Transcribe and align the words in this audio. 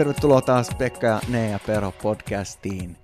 Tervetuloa 0.00 0.40
taas 0.40 0.70
Pekka 0.78 1.06
ja 1.06 1.20
Ne 1.28 1.50
ja 1.50 1.58
Pero 1.66 1.92
podcastiin. 2.02 2.96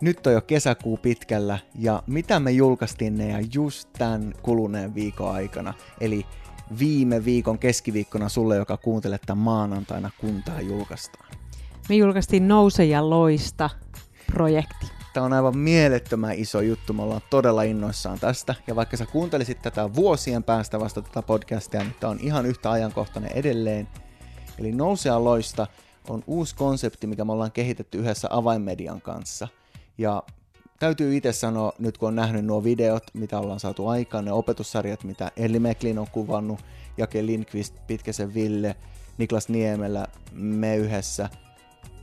Nyt 0.00 0.26
on 0.26 0.32
jo 0.32 0.40
kesäkuu 0.40 0.96
pitkällä 0.96 1.58
ja 1.78 2.02
mitä 2.06 2.40
me 2.40 2.50
julkaistiin 2.50 3.18
ne 3.18 3.28
ja 3.28 3.38
just 3.54 3.88
tämän 3.98 4.34
kuluneen 4.42 4.94
viikon 4.94 5.34
aikana, 5.34 5.74
eli 6.00 6.26
viime 6.78 7.24
viikon 7.24 7.58
keskiviikkona 7.58 8.28
sulle, 8.28 8.56
joka 8.56 8.76
kuuntelet 8.76 9.22
tämän 9.26 9.44
maanantaina, 9.44 10.10
kun 10.20 10.42
tämä 10.42 10.60
julkaistaan. 10.60 11.28
Me 11.88 11.94
julkaistiin 11.94 12.48
Nouse 12.48 12.84
ja 12.84 13.10
Loista 13.10 13.70
projekti. 14.32 14.86
Tämä 15.14 15.26
on 15.26 15.32
aivan 15.32 15.58
mielettömän 15.58 16.34
iso 16.34 16.60
juttu, 16.60 16.92
me 16.92 17.02
ollaan 17.02 17.22
todella 17.30 17.62
innoissaan 17.62 18.20
tästä. 18.20 18.54
Ja 18.66 18.76
vaikka 18.76 18.96
sä 18.96 19.06
kuuntelisit 19.06 19.62
tätä 19.62 19.94
vuosien 19.94 20.42
päästä 20.42 20.80
vasta 20.80 21.02
tätä 21.02 21.22
podcastia, 21.22 21.80
niin 21.80 21.94
tämä 22.00 22.10
on 22.10 22.18
ihan 22.20 22.46
yhtä 22.46 22.70
ajankohtainen 22.70 23.32
edelleen. 23.32 23.88
Eli 24.58 24.72
Nouse 24.72 25.08
ja 25.08 25.24
Loista 25.24 25.66
on 26.08 26.24
uusi 26.26 26.54
konsepti, 26.54 27.06
mikä 27.06 27.24
me 27.24 27.32
ollaan 27.32 27.52
kehitetty 27.52 27.98
yhdessä 27.98 28.28
avainmedian 28.30 29.00
kanssa. 29.00 29.48
Ja 29.98 30.22
täytyy 30.78 31.16
itse 31.16 31.32
sanoa, 31.32 31.72
nyt 31.78 31.98
kun 31.98 32.08
on 32.08 32.16
nähnyt 32.16 32.44
nuo 32.44 32.64
videot, 32.64 33.04
mitä 33.14 33.38
ollaan 33.38 33.60
saatu 33.60 33.88
aikaan, 33.88 34.24
ne 34.24 34.32
opetussarjat, 34.32 35.04
mitä 35.04 35.30
Elli 35.36 35.58
Meklin 35.60 35.98
on 35.98 36.06
kuvannut, 36.12 36.60
Jake 36.96 37.26
Lindqvist, 37.26 37.74
Pitkäsen 37.86 38.34
Ville, 38.34 38.76
Niklas 39.18 39.48
Niemelä, 39.48 40.06
me 40.32 40.76
yhdessä, 40.76 41.28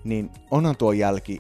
niin 0.04 0.32
onhan 0.52 0.78
tuo 0.78 0.92
jälki, 0.92 1.40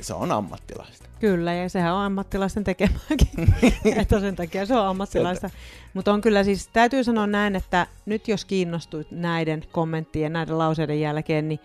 se 0.00 0.14
on 0.14 0.32
ammattilaista. 0.32 1.08
Kyllä, 1.20 1.54
ja 1.54 1.68
sehän 1.68 1.94
on 1.94 2.00
ammattilaisten 2.00 2.64
tekemääkin, 2.64 3.54
että 4.00 4.20
sen 4.20 4.36
takia 4.36 4.66
se 4.66 4.74
on 4.74 4.86
ammattilaista. 4.86 5.50
Mutta 5.94 6.12
on 6.12 6.20
kyllä 6.20 6.44
siis, 6.44 6.68
täytyy 6.68 7.04
sanoa 7.04 7.26
näin, 7.26 7.56
että 7.56 7.86
nyt 8.06 8.28
jos 8.28 8.44
kiinnostuit 8.44 9.10
näiden 9.10 9.64
kommenttien, 9.72 10.32
näiden 10.32 10.58
lauseiden 10.58 11.00
jälkeen, 11.00 11.48
niin 11.48 11.60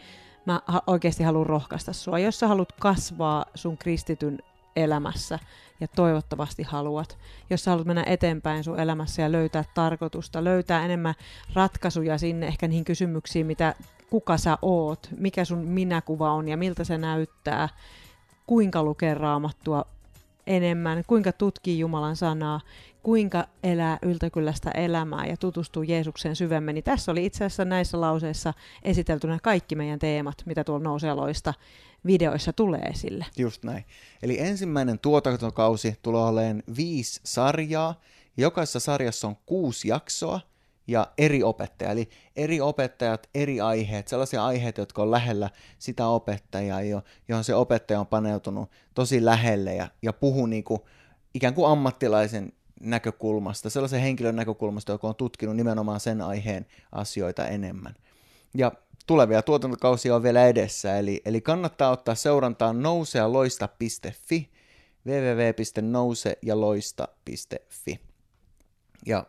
mä 0.45 0.61
oikeasti 0.87 1.23
haluan 1.23 1.45
rohkaista 1.45 1.93
sua. 1.93 2.19
Jos 2.19 2.39
sä 2.39 2.47
haluat 2.47 2.71
kasvaa 2.71 3.45
sun 3.55 3.77
kristityn 3.77 4.39
elämässä, 4.75 5.39
ja 5.81 5.87
toivottavasti 5.87 6.63
haluat, 6.63 7.17
jos 7.49 7.63
sä 7.63 7.71
haluat 7.71 7.87
mennä 7.87 8.03
eteenpäin 8.07 8.63
sun 8.63 8.79
elämässä 8.79 9.21
ja 9.21 9.31
löytää 9.31 9.63
tarkoitusta, 9.73 10.43
löytää 10.43 10.85
enemmän 10.85 11.13
ratkaisuja 11.53 12.17
sinne 12.17 12.47
ehkä 12.47 12.67
niihin 12.67 12.85
kysymyksiin, 12.85 13.45
mitä 13.45 13.75
kuka 14.11 14.37
sä 14.37 14.57
oot, 14.61 15.09
mikä 15.17 15.45
sun 15.45 15.59
minäkuva 15.59 16.31
on 16.31 16.47
ja 16.47 16.57
miltä 16.57 16.83
se 16.83 16.97
näyttää, 16.97 17.69
kuinka 18.47 18.83
lukea 18.83 19.13
raamattua 19.13 19.85
enemmän, 20.47 21.03
kuinka 21.07 21.31
tutkii 21.31 21.79
Jumalan 21.79 22.15
sanaa, 22.15 22.61
kuinka 23.03 23.47
elää 23.63 23.97
yltäkyllästä 24.01 24.71
elämää 24.71 25.25
ja 25.25 25.37
tutustuu 25.37 25.83
Jeesukseen 25.83 26.35
syvemmin. 26.35 26.73
Niin 26.73 26.83
tässä 26.83 27.11
oli 27.11 27.25
itse 27.25 27.45
asiassa 27.45 27.65
näissä 27.65 28.01
lauseissa 28.01 28.53
esiteltynä 28.83 29.39
kaikki 29.43 29.75
meidän 29.75 29.99
teemat, 29.99 30.43
mitä 30.45 30.63
tuolla 30.63 30.83
nousealoista 30.83 31.53
videoissa 32.05 32.53
tulee 32.53 32.81
esille. 32.81 33.25
Just 33.37 33.63
näin. 33.63 33.85
Eli 34.23 34.39
ensimmäinen 34.39 34.99
tuotantokausi 34.99 35.95
tulee 36.01 36.23
olemaan 36.23 36.63
viisi 36.77 37.21
sarjaa. 37.23 38.01
Jokaisessa 38.37 38.79
sarjassa 38.79 39.27
on 39.27 39.35
kuusi 39.45 39.87
jaksoa 39.87 40.39
ja 40.91 41.07
eri 41.17 41.43
opettaja. 41.43 41.91
Eli 41.91 42.09
eri 42.35 42.61
opettajat, 42.61 43.29
eri 43.35 43.61
aiheet, 43.61 44.07
sellaisia 44.07 44.45
aiheita, 44.45 44.81
jotka 44.81 45.01
on 45.01 45.11
lähellä 45.11 45.49
sitä 45.79 46.07
opettajaa, 46.07 46.81
johon 47.27 47.43
se 47.43 47.55
opettaja 47.55 47.99
on 47.99 48.07
paneutunut 48.07 48.69
tosi 48.93 49.25
lähelle 49.25 49.75
ja, 49.75 49.87
ja 50.01 50.13
puhuu 50.13 50.45
niin 50.45 50.63
kuin, 50.63 50.81
ikään 51.33 51.53
kuin 51.53 51.71
ammattilaisen 51.71 52.53
näkökulmasta, 52.81 53.69
sellaisen 53.69 54.01
henkilön 54.01 54.35
näkökulmasta, 54.35 54.91
joka 54.91 55.07
on 55.07 55.15
tutkinut 55.15 55.55
nimenomaan 55.55 55.99
sen 55.99 56.21
aiheen 56.21 56.65
asioita 56.91 57.47
enemmän. 57.47 57.95
Ja 58.53 58.71
tulevia 59.07 59.41
tuotantokausia 59.41 60.15
on 60.15 60.23
vielä 60.23 60.47
edessä, 60.47 60.97
eli, 60.97 61.21
eli 61.25 61.41
kannattaa 61.41 61.91
ottaa 61.91 62.15
seurantaan 62.15 62.81
nousealoista.fi, 62.81 64.49
www.nousejaloista.fi. 65.07 67.99
Ja 69.05 69.25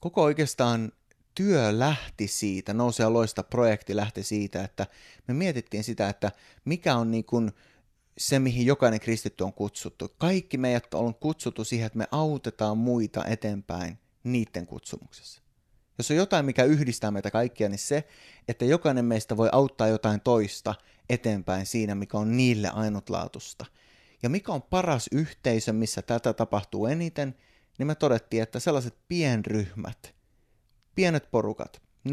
koko 0.00 0.22
oikeastaan 0.22 0.92
työ 1.34 1.78
lähti 1.78 2.28
siitä, 2.28 2.74
Nousea 2.74 3.12
loista 3.12 3.42
projekti 3.42 3.96
lähti 3.96 4.22
siitä, 4.22 4.64
että 4.64 4.86
me 5.28 5.34
mietittiin 5.34 5.84
sitä, 5.84 6.08
että 6.08 6.32
mikä 6.64 6.96
on 6.96 7.10
niin 7.10 7.24
kuin 7.24 7.52
se, 8.18 8.38
mihin 8.38 8.66
jokainen 8.66 9.00
kristitty 9.00 9.44
on 9.44 9.52
kutsuttu. 9.52 10.14
Kaikki 10.18 10.58
meidät 10.58 10.94
on 10.94 11.14
kutsuttu 11.14 11.64
siihen, 11.64 11.86
että 11.86 11.98
me 11.98 12.08
autetaan 12.10 12.78
muita 12.78 13.24
eteenpäin 13.24 13.98
niiden 14.24 14.66
kutsumuksessa. 14.66 15.42
Jos 15.98 16.10
on 16.10 16.16
jotain, 16.16 16.44
mikä 16.44 16.64
yhdistää 16.64 17.10
meitä 17.10 17.30
kaikkia, 17.30 17.68
niin 17.68 17.78
se, 17.78 18.04
että 18.48 18.64
jokainen 18.64 19.04
meistä 19.04 19.36
voi 19.36 19.48
auttaa 19.52 19.88
jotain 19.88 20.20
toista 20.20 20.74
eteenpäin 21.08 21.66
siinä, 21.66 21.94
mikä 21.94 22.18
on 22.18 22.36
niille 22.36 22.68
ainutlaatusta. 22.68 23.64
Ja 24.22 24.30
mikä 24.30 24.52
on 24.52 24.62
paras 24.62 25.08
yhteisö, 25.12 25.72
missä 25.72 26.02
tätä 26.02 26.32
tapahtuu 26.32 26.86
eniten, 26.86 27.34
niin 27.78 27.86
me 27.86 27.94
todettiin, 27.94 28.42
että 28.42 28.60
sellaiset 28.60 28.94
pienryhmät, 29.08 30.13
pienet 30.94 31.30
porukat, 31.30 31.82
4-10 32.08 32.10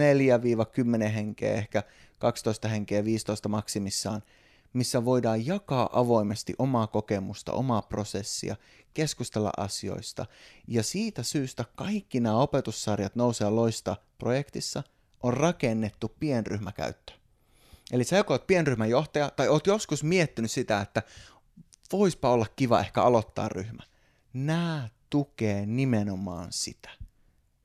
henkeä, 1.09 1.53
ehkä 1.53 1.83
12 2.19 2.67
henkeä, 2.67 3.05
15 3.05 3.49
maksimissaan, 3.49 4.23
missä 4.73 5.05
voidaan 5.05 5.45
jakaa 5.45 5.89
avoimesti 5.93 6.53
omaa 6.59 6.87
kokemusta, 6.87 7.53
omaa 7.53 7.81
prosessia, 7.81 8.55
keskustella 8.93 9.51
asioista. 9.57 10.25
Ja 10.67 10.83
siitä 10.83 11.23
syystä 11.23 11.65
kaikki 11.75 12.19
nämä 12.19 12.35
opetussarjat 12.35 13.15
Nousee 13.15 13.49
loista 13.49 13.95
projektissa 14.17 14.83
on 15.23 15.33
rakennettu 15.33 16.15
pienryhmäkäyttöön. 16.19 17.19
Eli 17.91 18.03
sä 18.03 18.17
joko 18.17 18.33
oot 18.33 18.47
pienryhmän 18.47 18.89
johtaja 18.89 19.29
tai 19.29 19.47
oot 19.47 19.67
joskus 19.67 20.03
miettinyt 20.03 20.51
sitä, 20.51 20.81
että 20.81 21.03
voispa 21.91 22.29
olla 22.29 22.45
kiva 22.55 22.79
ehkä 22.79 23.03
aloittaa 23.03 23.49
ryhmä. 23.49 23.83
Nämä 24.33 24.89
tukee 25.09 25.65
nimenomaan 25.65 26.47
sitä. 26.51 26.89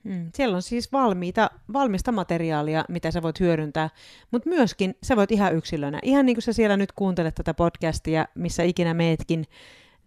Hmm. 0.07 0.31
Siellä 0.35 0.57
on 0.57 0.63
siis 0.63 0.93
valmiita, 0.93 1.51
valmista 1.73 2.13
materiaalia, 2.13 2.85
mitä 2.89 3.11
sä 3.11 3.23
voit 3.23 3.41
hyödyntää, 3.41 3.91
mutta 4.31 4.49
myöskin 4.49 4.95
sä 5.03 5.17
voit 5.17 5.33
ihan 5.33 5.55
yksilönä. 5.55 5.99
Ihan 6.03 6.27
niin 6.27 6.37
kuin 6.37 6.43
sä 6.43 6.53
siellä 6.53 6.77
nyt 6.77 6.93
kuuntelet 6.93 7.35
tätä 7.35 7.55
podcastia, 7.55 8.27
missä 8.35 8.63
ikinä 8.63 8.95
meetkin, 8.95 9.45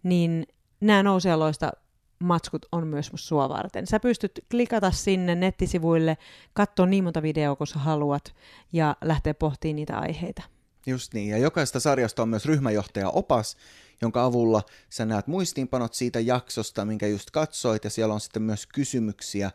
niin 0.02 0.46
nämä 0.80 1.02
nousealoista 1.02 1.72
matskut 2.18 2.66
on 2.72 2.86
myös 2.86 3.10
sua 3.14 3.48
varten. 3.48 3.86
Sä 3.86 4.00
pystyt 4.00 4.44
klikata 4.50 4.90
sinne 4.90 5.34
nettisivuille, 5.34 6.16
katsoa 6.52 6.86
niin 6.86 7.04
monta 7.04 7.22
videoa 7.22 7.56
kuin 7.56 7.68
sä 7.68 7.78
haluat 7.78 8.34
ja 8.72 8.96
lähteä 9.04 9.34
pohtimaan 9.34 9.76
niitä 9.76 9.98
aiheita. 9.98 10.42
Just 10.86 11.14
niin, 11.14 11.28
ja 11.28 11.38
jokaista 11.38 11.80
sarjasta 11.80 12.22
on 12.22 12.28
myös 12.28 12.46
ryhmäjohtaja 12.46 13.08
opas, 13.08 13.56
jonka 14.02 14.24
avulla 14.24 14.62
sä 14.90 15.04
näet 15.04 15.26
muistiinpanot 15.26 15.94
siitä 15.94 16.20
jaksosta, 16.20 16.84
minkä 16.84 17.06
just 17.06 17.30
katsoit, 17.30 17.84
ja 17.84 17.90
siellä 17.90 18.14
on 18.14 18.20
sitten 18.20 18.42
myös 18.42 18.66
kysymyksiä, 18.66 19.50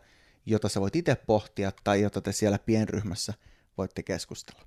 jota 0.46 0.68
sä 0.68 0.80
voit 0.80 0.96
itse 0.96 1.14
pohtia 1.14 1.72
tai 1.84 2.02
jota 2.02 2.20
te 2.20 2.32
siellä 2.32 2.58
pienryhmässä 2.58 3.34
voitte 3.78 4.02
keskustella. 4.02 4.62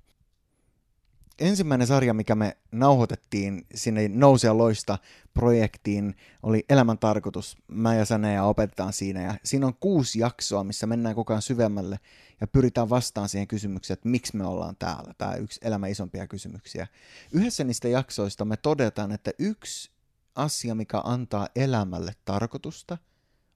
Ensimmäinen 1.38 1.86
sarja, 1.86 2.14
mikä 2.14 2.34
me 2.34 2.56
nauhoitettiin 2.72 3.66
sinne 3.74 4.08
Nousea 4.08 4.58
loista 4.58 4.98
projektiin, 5.34 6.16
oli 6.42 6.64
Elämän 6.68 6.98
tarkoitus. 6.98 7.56
Mä 7.68 7.94
ja 7.94 8.04
Sane 8.04 8.34
ja 8.34 8.44
opetetaan 8.44 8.92
siinä. 8.92 9.22
Ja 9.22 9.34
siinä 9.44 9.66
on 9.66 9.74
kuusi 9.80 10.18
jaksoa, 10.18 10.64
missä 10.64 10.86
mennään 10.86 11.14
koko 11.14 11.32
ajan 11.32 11.42
syvemmälle 11.42 12.00
ja 12.40 12.46
pyritään 12.46 12.90
vastaan 12.90 13.28
siihen 13.28 13.48
kysymykseen, 13.48 13.94
että 13.94 14.08
miksi 14.08 14.36
me 14.36 14.46
ollaan 14.46 14.76
täällä. 14.78 15.14
Tämä 15.18 15.30
on 15.30 15.40
yksi 15.40 15.60
elämän 15.62 15.90
isompia 15.90 16.26
kysymyksiä. 16.26 16.86
Yhdessä 17.32 17.64
niistä 17.64 17.88
jaksoista 17.88 18.44
me 18.44 18.56
todetaan, 18.56 19.12
että 19.12 19.30
yksi 19.38 19.90
asia, 20.34 20.74
mikä 20.74 21.00
antaa 21.04 21.48
elämälle 21.56 22.12
tarkoitusta– 22.24 22.98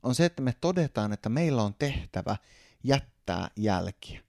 on 0.05 0.15
se, 0.15 0.25
että 0.25 0.43
me 0.43 0.55
todetaan, 0.61 1.13
että 1.13 1.29
meillä 1.29 1.63
on 1.63 1.75
tehtävä 1.75 2.37
jättää 2.85 3.49
jälkiä. 3.57 4.21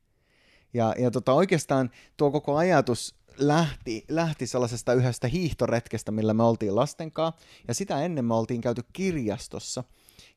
Ja, 0.73 0.95
ja 0.99 1.11
tota, 1.11 1.33
oikeastaan 1.33 1.91
tuo 2.17 2.31
koko 2.31 2.57
ajatus 2.57 3.15
lähti, 3.37 4.05
lähti 4.09 4.47
sellaisesta 4.47 4.93
yhdestä 4.93 5.27
hiihtoretkestä, 5.27 6.11
millä 6.11 6.33
me 6.33 6.43
oltiin 6.43 6.75
lastenkaan, 6.75 7.33
ja 7.67 7.73
sitä 7.73 8.01
ennen 8.01 8.25
me 8.25 8.33
oltiin 8.33 8.61
käyty 8.61 8.83
kirjastossa, 8.93 9.83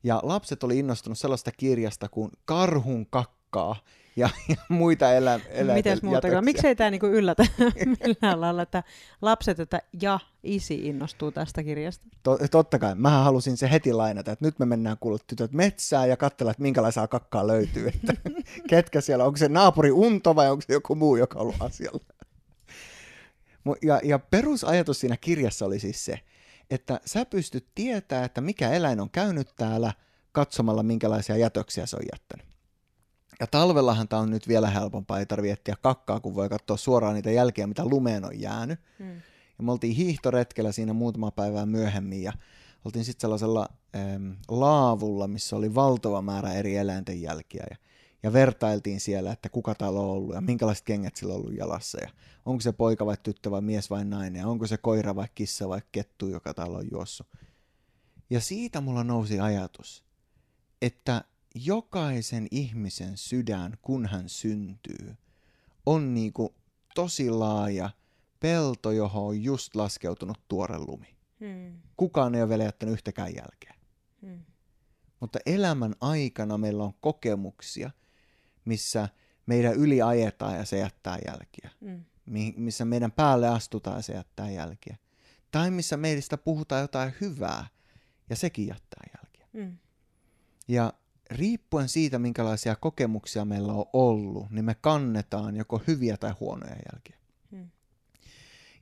ja 0.03 0.19
lapset 0.23 0.63
oli 0.63 0.79
innostunut 0.79 1.17
sellaista 1.17 1.51
kirjasta 1.51 2.09
kuin 2.09 2.31
Karhun 2.45 3.05
kakkaa, 3.05 3.75
ja, 4.19 4.29
ja 4.49 4.55
muita 4.69 5.13
elä, 5.13 5.39
eläinten 5.49 5.91
Mites 5.91 6.03
muutakaan? 6.03 6.45
Miksei 6.45 6.75
tämä 6.75 6.89
niinku 6.89 7.05
yllätä 7.05 7.45
millään 7.99 8.41
lailla, 8.41 8.61
että 8.61 8.83
lapset 9.21 9.59
että 9.59 9.81
ja 10.01 10.19
isi 10.43 10.75
innostuu 10.75 11.31
tästä 11.31 11.63
kirjasta? 11.63 12.05
To, 12.23 12.37
totta 12.51 12.79
kai. 12.79 12.95
Mähän 12.95 13.23
halusin 13.23 13.57
se 13.57 13.71
heti 13.71 13.93
lainata, 13.93 14.31
että 14.31 14.45
nyt 14.45 14.59
me 14.59 14.65
mennään 14.65 14.97
kuulla 14.99 15.19
tytöt 15.27 15.51
metsään 15.51 16.09
ja 16.09 16.17
katsella, 16.17 16.51
että 16.51 16.63
minkälaisia 16.63 17.07
kakkaa 17.07 17.47
löytyy. 17.47 17.87
Että 17.87 18.13
ketkä 18.69 19.01
siellä, 19.01 19.25
onko 19.25 19.37
se 19.37 19.49
naapuri 19.49 19.91
Unto 19.91 20.35
vai 20.35 20.49
onko 20.49 20.61
se 20.67 20.73
joku 20.73 20.95
muu, 20.95 21.15
joka 21.15 21.39
on 21.39 21.41
ollut 21.41 21.61
asialla. 21.61 22.03
Ja, 23.81 24.01
ja 24.03 24.19
perusajatus 24.19 24.99
siinä 24.99 25.17
kirjassa 25.17 25.65
oli 25.65 25.79
siis 25.79 26.05
se, 26.05 26.19
että 26.69 26.99
sä 27.05 27.25
pystyt 27.25 27.67
tietää, 27.75 28.25
että 28.25 28.41
mikä 28.41 28.71
eläin 28.71 28.99
on 28.99 29.09
käynyt 29.09 29.55
täällä 29.55 29.93
katsomalla, 30.31 30.83
minkälaisia 30.83 31.37
jätöksiä 31.37 31.85
se 31.85 31.95
on 31.95 32.03
jättänyt. 32.13 32.45
Ja 33.39 33.47
talvellahan 33.47 34.07
tämä 34.07 34.21
on 34.21 34.29
nyt 34.29 34.47
vielä 34.47 34.69
helpompaa, 34.69 35.19
ei 35.19 35.25
tarvitse 35.25 35.53
etsiä 35.53 35.75
kakkaa, 35.81 36.19
kun 36.19 36.35
voi 36.35 36.49
katsoa 36.49 36.77
suoraan 36.77 37.15
niitä 37.15 37.31
jälkiä, 37.31 37.67
mitä 37.67 37.85
lumeen 37.85 38.25
on 38.25 38.39
jäänyt. 38.39 38.79
Mm. 38.99 39.15
Ja 39.57 39.63
me 39.63 39.71
oltiin 39.71 39.95
hiihtoretkellä 39.95 40.71
siinä 40.71 40.93
muutama 40.93 41.31
päivää 41.31 41.65
myöhemmin 41.65 42.23
ja 42.23 42.33
oltiin 42.85 43.05
sitten 43.05 43.21
sellaisella 43.21 43.69
äm, 43.95 44.35
laavulla, 44.47 45.27
missä 45.27 45.55
oli 45.55 45.75
valtava 45.75 46.21
määrä 46.21 46.53
eri 46.53 46.77
eläinten 46.77 47.21
jälkiä. 47.21 47.65
Ja, 47.69 47.75
ja 48.23 48.33
vertailtiin 48.33 48.99
siellä, 48.99 49.31
että 49.31 49.49
kuka 49.49 49.75
täällä 49.75 49.99
on 49.99 50.09
ollut 50.09 50.35
ja 50.35 50.41
minkälaiset 50.41 50.85
kengät 50.85 51.15
sillä 51.15 51.33
on 51.33 51.39
ollut 51.39 51.57
jalassa. 51.57 51.97
Ja 52.01 52.09
onko 52.45 52.61
se 52.61 52.71
poika 52.71 53.05
vai 53.05 53.17
tyttö 53.23 53.51
vai 53.51 53.61
mies 53.61 53.89
vai 53.89 54.05
nainen 54.05 54.39
ja 54.39 54.47
onko 54.47 54.67
se 54.67 54.77
koira 54.77 55.15
vai 55.15 55.27
kissa 55.35 55.69
vai 55.69 55.81
kettu, 55.91 56.27
joka 56.27 56.53
täällä 56.53 56.77
on 56.77 56.87
juossut. 56.91 57.27
Ja 58.29 58.41
siitä 58.41 58.81
mulla 58.81 59.03
nousi 59.03 59.39
ajatus, 59.39 60.03
että 60.81 61.23
jokaisen 61.55 62.47
ihmisen 62.51 63.17
sydän, 63.17 63.77
kun 63.81 64.05
hän 64.05 64.29
syntyy, 64.29 65.15
on 65.85 66.13
niinku 66.13 66.55
tosi 66.95 67.29
laaja 67.29 67.89
pelto, 68.39 68.91
johon 68.91 69.27
on 69.27 69.43
just 69.43 69.75
laskeutunut 69.75 70.37
tuore 70.47 70.77
lumi. 70.77 71.15
Hmm. 71.39 71.81
Kukaan 71.97 72.35
ei 72.35 72.41
ole 72.41 72.49
vielä 72.49 72.63
jättänyt 72.63 72.93
yhtäkään 72.93 73.35
jälkeä. 73.35 73.75
Hmm. 74.21 74.39
Mutta 75.19 75.39
elämän 75.45 75.95
aikana 76.01 76.57
meillä 76.57 76.83
on 76.83 76.93
kokemuksia, 77.01 77.91
missä 78.65 79.09
meidän 79.45 79.73
yli 79.73 80.01
ajetaan 80.01 80.55
ja 80.55 80.65
se 80.65 80.77
jättää 80.77 81.17
jälkiä. 81.27 81.69
Hmm. 81.81 82.05
Missä 82.55 82.85
meidän 82.85 83.11
päälle 83.11 83.47
astutaan 83.47 83.95
ja 83.95 84.01
se 84.01 84.13
jättää 84.13 84.51
jälkiä. 84.51 84.97
Tai 85.51 85.71
missä 85.71 85.97
meistä 85.97 86.37
puhutaan 86.37 86.81
jotain 86.81 87.13
hyvää 87.21 87.67
ja 88.29 88.35
sekin 88.35 88.67
jättää 88.67 89.03
jälkiä. 89.17 89.47
Hmm. 89.53 89.77
Ja 90.67 90.93
riippuen 91.29 91.89
siitä, 91.89 92.19
minkälaisia 92.19 92.75
kokemuksia 92.75 93.45
meillä 93.45 93.73
on 93.73 93.85
ollut, 93.93 94.51
niin 94.51 94.65
me 94.65 94.75
kannetaan 94.75 95.55
joko 95.55 95.81
hyviä 95.87 96.17
tai 96.17 96.33
huonoja 96.39 96.75
jälkiä. 96.93 97.17
Hmm. 97.51 97.69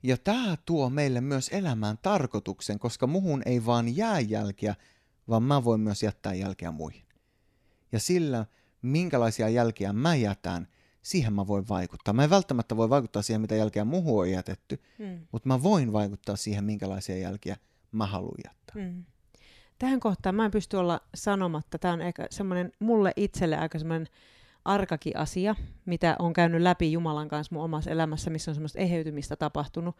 Ja 0.02 0.16
tämä 0.16 0.56
tuo 0.64 0.90
meille 0.90 1.20
myös 1.20 1.48
elämään 1.52 1.98
tarkoituksen, 2.02 2.78
koska 2.78 3.06
muhun 3.06 3.42
ei 3.46 3.66
vaan 3.66 3.96
jää 3.96 4.20
jälkiä, 4.20 4.74
vaan 5.28 5.42
mä 5.42 5.64
voin 5.64 5.80
myös 5.80 6.02
jättää 6.02 6.34
jälkeä 6.34 6.70
muihin. 6.70 7.04
Ja 7.92 8.00
sillä, 8.00 8.46
minkälaisia 8.82 9.48
jälkiä 9.48 9.92
mä 9.92 10.14
jätän, 10.14 10.68
siihen 11.02 11.32
mä 11.32 11.46
voin 11.46 11.68
vaikuttaa. 11.68 12.14
Mä 12.14 12.24
en 12.24 12.30
välttämättä 12.30 12.76
voi 12.76 12.90
vaikuttaa 12.90 13.22
siihen, 13.22 13.40
mitä 13.40 13.54
jälkeä 13.54 13.84
muuhun 13.84 14.20
on 14.20 14.30
jätetty, 14.30 14.82
hmm. 14.98 15.26
mutta 15.32 15.48
mä 15.48 15.62
voin 15.62 15.92
vaikuttaa 15.92 16.36
siihen, 16.36 16.64
minkälaisia 16.64 17.16
jälkiä 17.16 17.56
mä 17.92 18.06
haluan 18.06 18.38
jättää. 18.44 18.82
Hmm 18.82 19.04
tähän 19.78 20.00
kohtaan 20.00 20.34
mä 20.34 20.44
en 20.44 20.50
pysty 20.50 20.76
olla 20.76 21.00
sanomatta. 21.14 21.78
Tämä 21.78 21.94
on 21.94 22.00
ehkä 22.00 22.26
semmoinen 22.30 22.72
mulle 22.78 23.12
itselle 23.16 23.56
aika 23.58 23.78
semmoinen 23.78 24.08
arkakin 24.64 25.16
asia, 25.16 25.54
mitä 25.86 26.16
on 26.18 26.32
käynyt 26.32 26.62
läpi 26.62 26.92
Jumalan 26.92 27.28
kanssa 27.28 27.54
mun 27.54 27.64
omassa 27.64 27.90
elämässä, 27.90 28.30
missä 28.30 28.50
on 28.50 28.54
semmoista 28.54 28.78
eheytymistä 28.78 29.36
tapahtunut. 29.36 29.96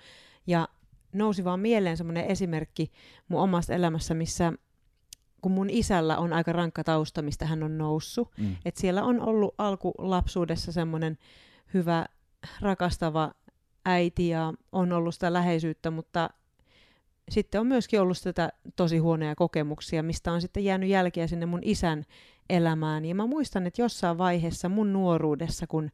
Ja 0.47 0.69
nousi 1.13 1.45
vaan 1.45 1.61
mieleen 1.61 1.97
semmoinen 1.97 2.25
esimerkki 2.25 2.93
mun 3.29 3.41
omasta 3.41 3.75
elämässä, 3.75 4.15
missä 4.15 4.53
kun 5.43 5.53
mun 5.53 5.71
isällä 5.71 6.19
on 6.19 6.33
aika 6.33 6.53
rankka 6.53 6.85
tausta, 6.85 7.23
mistä 7.23 7.47
hän 7.47 7.63
on 7.63 7.79
noussut. 7.79 8.31
Mm. 8.39 8.57
Että 8.65 8.81
siellä 8.81 9.05
on 9.05 9.21
ollut 9.21 9.55
alkulapsuudessa 9.59 10.73
semmoinen 10.73 11.19
hyvä, 11.75 12.07
rakastava 12.61 13.33
äiti 13.85 14.29
ja 14.29 14.53
on 14.73 14.93
ollut 14.93 15.15
sitä 15.15 15.33
läheisyyttä, 15.33 15.91
mutta 15.91 16.31
sitten 17.31 17.61
on 17.61 17.67
myöskin 17.67 18.01
ollut 18.01 18.17
tätä 18.25 18.53
tosi 18.77 18.99
huonoja 18.99 19.35
kokemuksia, 19.35 20.03
mistä 20.03 20.33
on 20.33 20.41
sitten 20.41 20.65
jäänyt 20.65 20.89
jälkeä 20.89 21.27
sinne 21.27 21.47
mun 21.47 21.61
isän 21.63 22.05
elämään. 22.51 23.05
Ja 23.05 23.15
mä 23.15 23.27
muistan, 23.27 23.67
että 23.67 23.83
jossain 23.83 24.19
vaiheessa 24.19 24.69
mun 24.69 24.93
nuoruudessa, 24.93 25.67
kun 25.67 25.91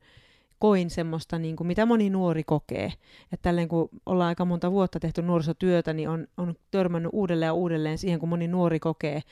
koin 0.58 0.90
semmoista, 0.90 1.38
niin 1.38 1.56
kuin, 1.56 1.66
mitä 1.66 1.86
moni 1.86 2.10
nuori 2.10 2.44
kokee. 2.44 2.92
Että 3.32 3.42
tälleen 3.42 3.68
kun 3.68 3.88
ollaan 4.06 4.28
aika 4.28 4.44
monta 4.44 4.72
vuotta 4.72 5.00
tehty 5.00 5.22
nuorisotyötä, 5.22 5.92
niin 5.92 6.08
on, 6.08 6.26
on 6.36 6.54
törmännyt 6.70 7.10
uudelleen 7.14 7.48
ja 7.48 7.52
uudelleen 7.52 7.98
siihen, 7.98 8.20
kun 8.20 8.28
moni 8.28 8.48
nuori 8.48 8.80
kokee 8.80 9.22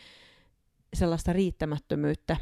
sellaista 0.94 1.32
riittämättömyyttä 1.32 2.36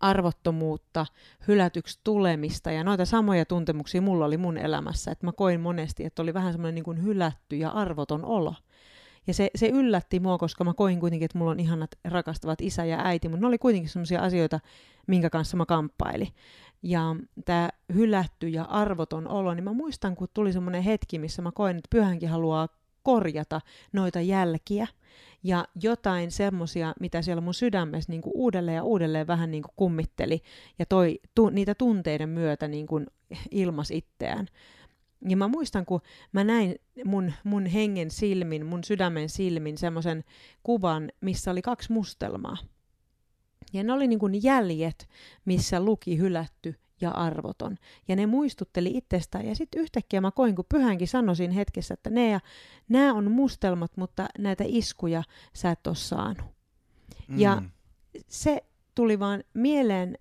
arvottomuutta, 0.00 1.06
hylätyksi 1.48 2.00
tulemista 2.04 2.70
ja 2.70 2.84
noita 2.84 3.04
samoja 3.04 3.44
tuntemuksia 3.44 4.02
mulla 4.02 4.24
oli 4.24 4.36
mun 4.36 4.58
elämässä, 4.58 5.10
että 5.10 5.26
mä 5.26 5.32
koin 5.32 5.60
monesti, 5.60 6.04
että 6.04 6.22
oli 6.22 6.34
vähän 6.34 6.52
semmoinen 6.52 6.84
niin 6.84 7.04
hylätty 7.04 7.56
ja 7.56 7.70
arvoton 7.70 8.24
olo. 8.24 8.54
Ja 9.26 9.34
se, 9.34 9.50
se 9.54 9.68
yllätti 9.68 10.20
mua, 10.20 10.38
koska 10.38 10.64
mä 10.64 10.74
koin 10.74 11.00
kuitenkin, 11.00 11.24
että 11.24 11.38
mulla 11.38 11.50
on 11.50 11.60
ihanat 11.60 11.90
rakastavat 12.04 12.60
isä 12.60 12.84
ja 12.84 13.00
äiti, 13.04 13.28
mutta 13.28 13.40
ne 13.40 13.46
oli 13.46 13.58
kuitenkin 13.58 13.90
semmoisia 13.90 14.22
asioita, 14.22 14.60
minkä 15.06 15.30
kanssa 15.30 15.56
mä 15.56 15.66
kamppailin. 15.66 16.28
Ja 16.82 17.16
tämä 17.44 17.68
hylätty 17.94 18.48
ja 18.48 18.64
arvoton 18.64 19.28
olo, 19.28 19.54
niin 19.54 19.64
mä 19.64 19.72
muistan, 19.72 20.16
kun 20.16 20.28
tuli 20.34 20.52
semmoinen 20.52 20.82
hetki, 20.82 21.18
missä 21.18 21.42
mä 21.42 21.52
koin, 21.52 21.76
että 21.76 21.88
pyhänkin 21.90 22.28
haluaa 22.28 22.68
korjata 23.06 23.60
noita 23.92 24.20
jälkiä 24.20 24.86
ja 25.42 25.64
jotain 25.82 26.30
semmoisia, 26.30 26.94
mitä 27.00 27.22
siellä 27.22 27.40
mun 27.40 27.54
sydämessä 27.54 28.12
niin 28.12 28.22
kuin 28.22 28.32
uudelleen 28.34 28.76
ja 28.76 28.82
uudelleen 28.82 29.26
vähän 29.26 29.50
niin 29.50 29.62
kuin 29.62 29.72
kummitteli 29.76 30.42
ja 30.78 30.86
toi 30.86 31.20
tu, 31.34 31.48
niitä 31.48 31.74
tunteiden 31.74 32.28
myötä 32.28 32.68
niin 32.68 32.86
kuin 32.86 33.06
ilmas 33.50 33.90
itseään. 33.90 34.46
Ja 35.28 35.36
mä 35.36 35.48
muistan, 35.48 35.86
kun 35.86 36.00
mä 36.32 36.44
näin 36.44 36.74
mun, 37.04 37.32
mun 37.44 37.66
hengen 37.66 38.10
silmin, 38.10 38.66
mun 38.66 38.84
sydämen 38.84 39.28
silmin 39.28 39.78
semmoisen 39.78 40.24
kuvan, 40.62 41.12
missä 41.20 41.50
oli 41.50 41.62
kaksi 41.62 41.92
mustelmaa. 41.92 42.56
Ja 43.72 43.84
ne 43.84 43.92
oli 43.92 44.06
niin 44.06 44.18
kuin 44.18 44.42
jäljet, 44.42 45.08
missä 45.44 45.80
luki 45.80 46.18
hylätty 46.18 46.74
ja 47.00 47.10
arvoton. 47.10 47.76
Ja 48.08 48.16
ne 48.16 48.26
muistutteli 48.26 48.90
itsestään. 48.94 49.46
Ja 49.46 49.54
sitten 49.54 49.80
yhtäkkiä 49.80 50.20
mä 50.20 50.30
koin, 50.30 50.56
kun 50.56 50.64
pyhänkin 50.68 51.08
sanoisin 51.08 51.50
hetkessä, 51.50 51.94
että 51.94 52.10
ne 52.10 52.30
ja, 52.30 52.40
nämä 52.88 53.14
on 53.14 53.30
mustelmat, 53.30 53.96
mutta 53.96 54.28
näitä 54.38 54.64
iskuja 54.66 55.22
sä 55.52 55.70
et 55.70 55.86
ole 55.86 55.94
saanut. 55.94 56.46
Mm. 57.28 57.38
Ja 57.38 57.62
se 58.28 58.64
tuli 58.94 59.18
vaan 59.18 59.44
mieleen, 59.54 60.18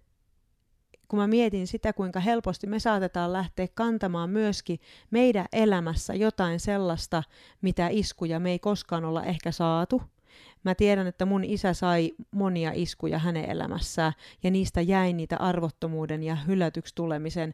kun 1.08 1.20
mä 1.20 1.28
mietin 1.28 1.68
sitä, 1.68 1.94
kuinka 1.94 2.20
helposti 2.20 2.68
me 2.68 2.80
saatetaan 2.80 3.34
lähteä 3.34 3.68
kantamaan 3.74 4.30
myöskin 4.30 4.80
meidän 5.12 5.46
elämässä 5.54 6.14
jotain 6.14 6.60
sellaista, 6.60 7.24
mitä 7.62 7.88
iskuja 7.92 8.40
me 8.40 8.52
ei 8.52 8.60
koskaan 8.60 9.06
olla 9.06 9.24
ehkä 9.24 9.52
saatu– 9.52 10.02
Mä 10.64 10.76
tiedän, 10.76 11.08
että 11.08 11.26
mun 11.26 11.44
isä 11.44 11.74
sai 11.74 12.12
monia 12.32 12.72
iskuja 12.74 13.20
hänen 13.20 13.50
elämässään 13.50 14.14
ja 14.44 14.52
niistä 14.52 14.82
jäi 14.82 15.14
niitä 15.14 15.38
arvottomuuden 15.38 16.24
ja 16.24 16.36
hylätyksi 16.36 16.96
tulemisen 16.96 17.54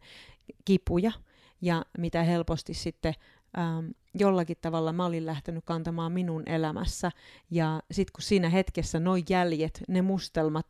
kipuja 0.66 1.12
ja 1.62 1.86
mitä 1.98 2.24
helposti 2.24 2.74
sitten 2.74 3.14
ähm, 3.58 3.86
jollakin 4.14 4.58
tavalla 4.62 4.94
mä 4.94 5.06
olin 5.06 5.26
lähtenyt 5.26 5.66
kantamaan 5.66 6.12
minun 6.12 6.44
elämässä. 6.46 7.12
Ja 7.52 7.82
sitten 7.92 8.14
kun 8.14 8.22
siinä 8.22 8.50
hetkessä 8.50 9.00
noin 9.00 9.24
jäljet, 9.30 9.84
ne 9.88 10.02
mustelmat, 10.02 10.66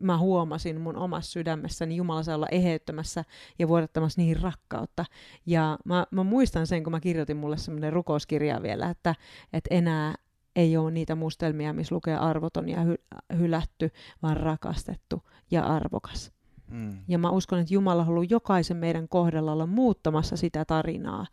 mä 0.00 0.18
huomasin 0.18 0.80
mun 0.80 0.96
omassa 0.96 1.30
sydämessäni, 1.30 1.88
niin 1.88 1.96
Jumala 1.96 2.22
saa 2.22 2.34
olla 2.34 2.48
eheyttämässä 2.50 3.24
ja 3.58 3.68
vuodattamassa 3.68 4.20
niihin 4.20 4.40
rakkautta. 4.40 5.04
Ja 5.46 5.78
mä, 5.84 6.06
mä 6.10 6.24
muistan 6.24 6.66
sen, 6.66 6.82
kun 6.84 6.90
mä 6.90 7.00
kirjoitin 7.00 7.36
mulle 7.36 7.56
semmoinen 7.56 7.92
rukouskirja 7.92 8.62
vielä, 8.62 8.90
että, 8.90 9.14
että 9.52 9.74
enää 9.74 10.14
ei 10.56 10.76
ole 10.76 10.90
niitä 10.90 11.14
mustelmia, 11.14 11.72
missä 11.72 11.94
lukee 11.94 12.16
arvoton 12.16 12.68
ja 12.68 12.78
hy- 12.84 13.36
hylätty, 13.36 13.90
vaan 14.22 14.36
rakastettu 14.36 15.22
ja 15.50 15.64
arvokas. 15.66 16.32
Mm. 16.70 16.98
Ja 17.08 17.18
mä 17.18 17.30
uskon, 17.30 17.58
että 17.58 17.74
Jumala 17.74 18.02
on 18.02 18.08
ollut 18.08 18.30
jokaisen 18.30 18.76
meidän 18.76 19.08
kohdalla 19.08 19.52
olla 19.52 19.66
muuttamassa 19.66 20.36
sitä 20.36 20.64
tarinaa. 20.64 21.26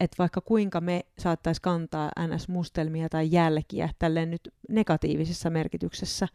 Että 0.00 0.14
vaikka 0.18 0.40
kuinka 0.40 0.80
me 0.80 1.06
saattaisi 1.18 1.62
kantaa 1.62 2.10
ns-mustelmia 2.26 3.08
tai 3.08 3.28
jälkiä 3.30 3.88
tälleen 3.98 4.30
nyt 4.30 4.54
negatiivisessa 4.68 5.50
merkityksessä, 5.50 6.28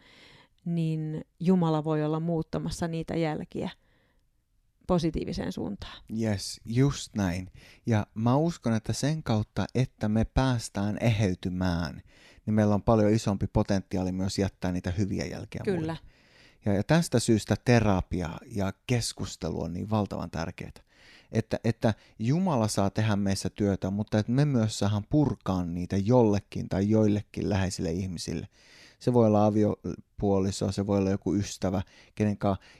niin 0.66 1.26
Jumala 1.40 1.84
voi 1.84 2.04
olla 2.04 2.20
muuttamassa 2.20 2.88
niitä 2.88 3.16
jälkiä 3.16 3.70
positiiviseen 4.88 5.52
suuntaan. 5.52 6.04
Yes, 6.22 6.62
just 6.66 7.16
näin. 7.16 7.52
Ja 7.86 8.08
mä 8.14 8.36
uskon, 8.36 8.74
että 8.74 8.94
sen 8.94 9.24
kautta, 9.24 9.66
että 9.76 10.10
me 10.10 10.26
päästään 10.26 10.98
eheytymään– 11.02 12.02
niin 12.46 12.54
meillä 12.54 12.76
on 12.76 12.84
paljon 12.84 13.14
isompi 13.14 13.48
potentiaali 13.48 14.12
myös 14.12 14.40
jättää 14.40 14.72
niitä 14.72 14.92
hyviä 14.92 15.26
jälkeä 15.26 15.62
Kyllä. 15.64 15.78
Muille. 15.78 15.98
Ja, 16.66 16.74
ja 16.74 16.84
tästä 16.84 17.20
syystä 17.20 17.56
terapia 17.66 18.30
ja 18.46 18.74
keskustelu 18.88 19.62
on 19.62 19.74
niin 19.74 19.90
valtavan 19.90 20.32
tärkeää. 20.32 20.72
Että, 21.32 21.60
että 21.64 21.94
Jumala 22.20 22.68
saa 22.68 22.90
tehdä 22.90 23.16
meissä 23.16 23.50
työtä, 23.50 23.90
mutta 23.90 24.20
että 24.20 24.32
me 24.32 24.46
myös 24.46 24.80
saadaan 24.80 25.06
purkaa 25.10 25.66
niitä 25.66 25.98
jollekin 25.98 26.70
tai 26.70 26.90
joillekin 26.90 27.50
läheisille 27.50 27.92
ihmisille. 27.92 28.48
Se 29.00 29.14
voi 29.14 29.28
olla 29.28 29.46
aviopuoliso, 29.46 30.72
se 30.72 30.88
voi 30.88 30.98
olla 30.98 31.10
joku 31.10 31.36
ystävä, 31.36 31.82
kenen 32.16 32.38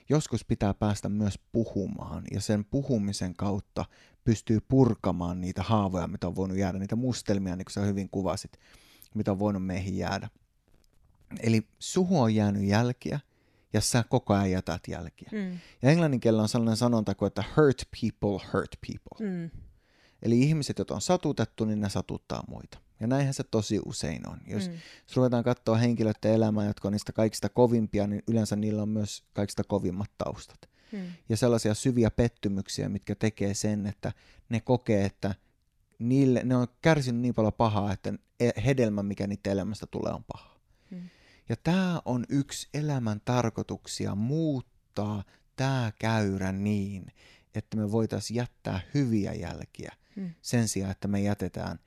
joskus 0.08 0.44
pitää 0.44 0.74
päästä 0.74 1.08
myös 1.08 1.38
puhumaan. 1.52 2.24
Ja 2.30 2.40
sen 2.40 2.64
puhumisen 2.64 3.34
kautta 3.34 3.84
pystyy 4.24 4.60
purkamaan 4.60 5.40
niitä 5.40 5.62
haavoja, 5.62 6.06
mitä 6.06 6.26
on 6.26 6.36
voinut 6.36 6.58
jäädä, 6.58 6.78
niitä 6.78 6.96
mustelmia, 6.96 7.56
niin 7.56 7.64
kuin 7.64 7.72
sä 7.72 7.80
hyvin 7.80 8.08
kuvasit 8.10 8.58
mitä 9.14 9.32
on 9.32 9.38
voinut 9.38 9.66
meihin 9.66 9.96
jäädä. 9.96 10.28
Eli 11.40 11.66
suhu 11.78 12.20
on 12.20 12.34
jäänyt 12.34 12.62
jälkiä, 12.62 13.20
ja 13.72 13.80
sä 13.80 14.04
koko 14.08 14.34
ajan 14.34 14.50
jätät 14.50 14.82
jälkiä. 14.88 15.28
Mm. 15.32 15.58
Ja 15.82 15.90
englannin 15.90 16.20
kielellä 16.20 16.42
on 16.42 16.48
sellainen 16.48 16.76
sanonta 16.76 17.14
kuin, 17.14 17.26
että 17.26 17.44
hurt 17.56 17.82
people 18.00 18.48
hurt 18.52 18.70
people. 18.86 19.30
Mm. 19.30 19.50
Eli 20.22 20.40
ihmiset, 20.40 20.78
joita 20.78 20.94
on 20.94 21.00
satutettu, 21.00 21.64
niin 21.64 21.80
ne 21.80 21.88
satuttaa 21.88 22.44
muita. 22.48 22.78
Ja 23.00 23.06
näinhän 23.06 23.34
se 23.34 23.42
tosi 23.42 23.80
usein 23.86 24.28
on. 24.28 24.38
Jos, 24.46 24.68
Mm. 24.68 24.74
jos 25.08 25.16
ruvetaan 25.16 25.44
katsoa 25.44 25.76
henkilöiden 25.76 26.32
elämää, 26.32 26.66
jotka 26.66 26.88
on 26.88 26.92
niistä 26.92 27.12
kaikista 27.12 27.48
kovimpia, 27.48 28.06
niin 28.06 28.22
yleensä 28.28 28.56
niillä 28.56 28.82
on 28.82 28.88
myös 28.88 29.24
kaikista 29.32 29.64
kovimmat 29.64 30.10
taustat. 30.18 30.58
Mm. 30.92 30.98
Ja 31.28 31.36
sellaisia 31.36 31.74
syviä 31.74 32.10
pettymyksiä, 32.10 32.88
mitkä 32.88 33.14
tekee 33.14 33.54
sen, 33.54 33.86
että 33.86 34.12
ne 34.48 34.60
kokee, 34.60 35.04
että 35.04 35.34
niille, 35.98 36.42
ne 36.44 36.56
on 36.56 36.66
kärsinyt 36.82 37.20
niin 37.22 37.34
paljon 37.34 37.52
pahaa, 37.52 37.92
että 37.92 38.12
e- 38.40 38.62
hedelmä, 38.64 39.02
mikä 39.02 39.26
niiden 39.26 39.52
elämästä 39.52 39.86
tulee, 39.86 40.12
on 40.12 40.24
paha. 40.24 40.56
Mm. 40.90 41.08
Ja 41.48 41.56
tämä 41.56 42.02
on 42.04 42.24
yksi 42.28 42.68
elämän 42.74 43.20
tarkoituksia, 43.24 44.14
muuttaa 44.14 45.24
tämä 45.56 45.92
käyrä 45.98 46.52
niin, 46.52 47.06
että 47.54 47.76
me 47.76 47.92
voitaisiin 47.92 48.36
jättää 48.36 48.80
hyviä 48.94 49.32
jälkiä 49.32 49.92
Mm. 50.16 50.30
sen 50.42 50.68
sijaan, 50.68 50.90
että 50.90 51.08
me 51.08 51.20
jätetään 51.20 51.78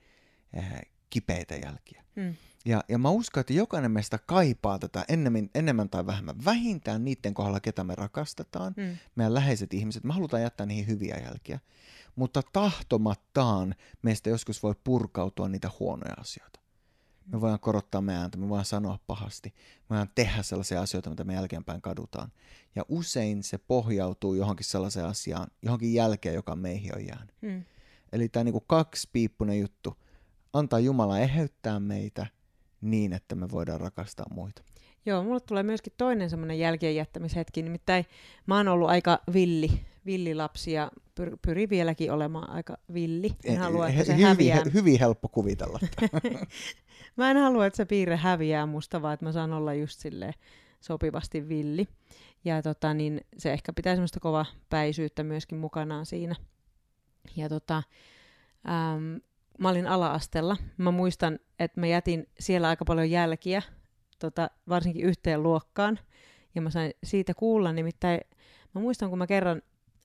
eh, 0.52 0.64
kipeitä 1.10 1.54
jälkiä. 1.56 2.04
Mm. 2.16 2.34
Ja, 2.64 2.84
ja 2.88 2.98
mä 2.98 3.10
uskon, 3.10 3.40
että 3.40 3.52
jokainen 3.52 3.90
meistä 3.90 4.18
kaipaa 4.18 4.78
tätä 4.78 5.04
enemmän, 5.08 5.50
enemmän 5.54 5.88
tai 5.88 6.06
vähemmän. 6.06 6.44
Vähintään 6.44 7.04
niiden 7.04 7.34
kohdalla, 7.34 7.60
ketä 7.60 7.84
me 7.84 7.94
rakastetaan, 7.94 8.74
Mm. 8.76 8.96
meidän 9.16 9.34
läheiset 9.34 9.74
ihmiset, 9.74 10.04
me 10.04 10.12
halutaan 10.12 10.42
jättää 10.42 10.66
niihin 10.66 10.86
hyviä 10.86 11.16
jälkiä. 11.16 11.60
Mutta 12.18 12.42
tahtomattaan 12.52 13.74
meistä 14.02 14.30
joskus 14.30 14.62
voi 14.62 14.74
purkautua 14.84 15.48
niitä 15.48 15.70
huonoja 15.80 16.14
asioita. 16.16 16.60
Me 17.26 17.40
voidaan 17.40 17.60
korottaa 17.60 18.00
meidän 18.00 18.22
ääntä, 18.22 18.38
me 18.38 18.48
voidaan 18.48 18.64
sanoa 18.64 18.98
pahasti, 19.06 19.54
me 19.56 19.84
voidaan 19.90 20.10
tehdä 20.14 20.42
sellaisia 20.42 20.80
asioita, 20.80 21.10
mitä 21.10 21.24
me 21.24 21.34
jälkeenpäin 21.34 21.82
kadutaan. 21.82 22.32
Ja 22.74 22.84
usein 22.88 23.42
se 23.42 23.58
pohjautuu 23.58 24.34
johonkin 24.34 24.66
sellaiseen 24.66 25.06
asiaan, 25.06 25.46
johonkin 25.62 25.94
jälkeen, 25.94 26.34
joka 26.34 26.56
meihin 26.56 26.96
on 26.96 27.06
jäänyt. 27.06 27.34
Mm. 27.40 27.64
Eli 28.12 28.28
tämä 28.28 28.44
niinku 28.44 28.60
kaksipiippunen 28.60 29.60
juttu, 29.60 29.96
antaa 30.52 30.78
Jumala 30.78 31.18
eheyttää 31.18 31.80
meitä 31.80 32.26
niin, 32.80 33.12
että 33.12 33.34
me 33.34 33.50
voidaan 33.50 33.80
rakastaa 33.80 34.26
muita. 34.30 34.62
Joo, 35.06 35.24
mulle 35.24 35.40
tulee 35.40 35.62
myöskin 35.62 35.92
toinen 35.96 36.30
semmoinen 36.30 36.58
jälkien 36.58 36.96
jättämishetki, 36.96 37.62
nimittäin 37.62 38.04
mä 38.46 38.56
oon 38.56 38.68
ollut 38.68 38.88
aika 38.88 39.20
villi, 39.32 39.86
villi 40.08 40.34
lapsi 40.34 40.72
ja 40.72 40.90
pyr, 41.14 41.36
pyrin 41.46 41.70
vieläkin 41.70 42.12
olemaan 42.12 42.50
aika 42.50 42.76
villi. 42.94 43.30
En 43.44 43.58
halua, 43.58 43.88
että 43.88 44.04
se 44.04 44.12
hyvin, 44.12 44.26
häviää. 44.26 44.62
hyvin 44.74 44.98
helppo 44.98 45.28
kuvitella. 45.28 45.78
Mä 47.16 47.30
en 47.30 47.36
halua, 47.36 47.66
että 47.66 47.76
se 47.76 47.84
piirre 47.84 48.16
häviää 48.16 48.66
musta, 48.66 49.02
vaan 49.02 49.14
että 49.14 49.26
mä 49.26 49.32
saan 49.32 49.52
olla 49.52 49.74
just 49.74 50.00
silleen 50.00 50.34
sopivasti 50.80 51.48
villi. 51.48 51.88
Ja 52.44 52.62
tota, 52.62 52.94
niin 52.94 53.20
se 53.38 53.52
ehkä 53.52 53.72
pitää 53.72 53.94
semmoista 53.94 54.20
kova 54.20 54.46
päisyyttä 54.68 55.22
myöskin 55.24 55.58
mukanaan 55.58 56.06
siinä. 56.06 56.34
Ja 57.36 57.48
tota, 57.48 57.82
äm, 58.68 59.20
mä 59.58 59.68
olin 59.68 59.86
ala-astella. 59.86 60.56
Mä 60.76 60.90
muistan, 60.90 61.38
että 61.58 61.80
mä 61.80 61.86
jätin 61.86 62.26
siellä 62.40 62.68
aika 62.68 62.84
paljon 62.84 63.10
jälkiä, 63.10 63.62
tota, 64.18 64.50
varsinkin 64.68 65.04
yhteen 65.04 65.42
luokkaan. 65.42 65.98
Ja 66.54 66.62
mä 66.62 66.70
sain 66.70 66.92
siitä 67.04 67.34
kuulla, 67.34 67.72
nimittäin 67.72 68.20
mä 68.74 68.80
muistan, 68.80 69.08
kun 69.08 69.18
mä 69.18 69.26
kerran 69.26 69.62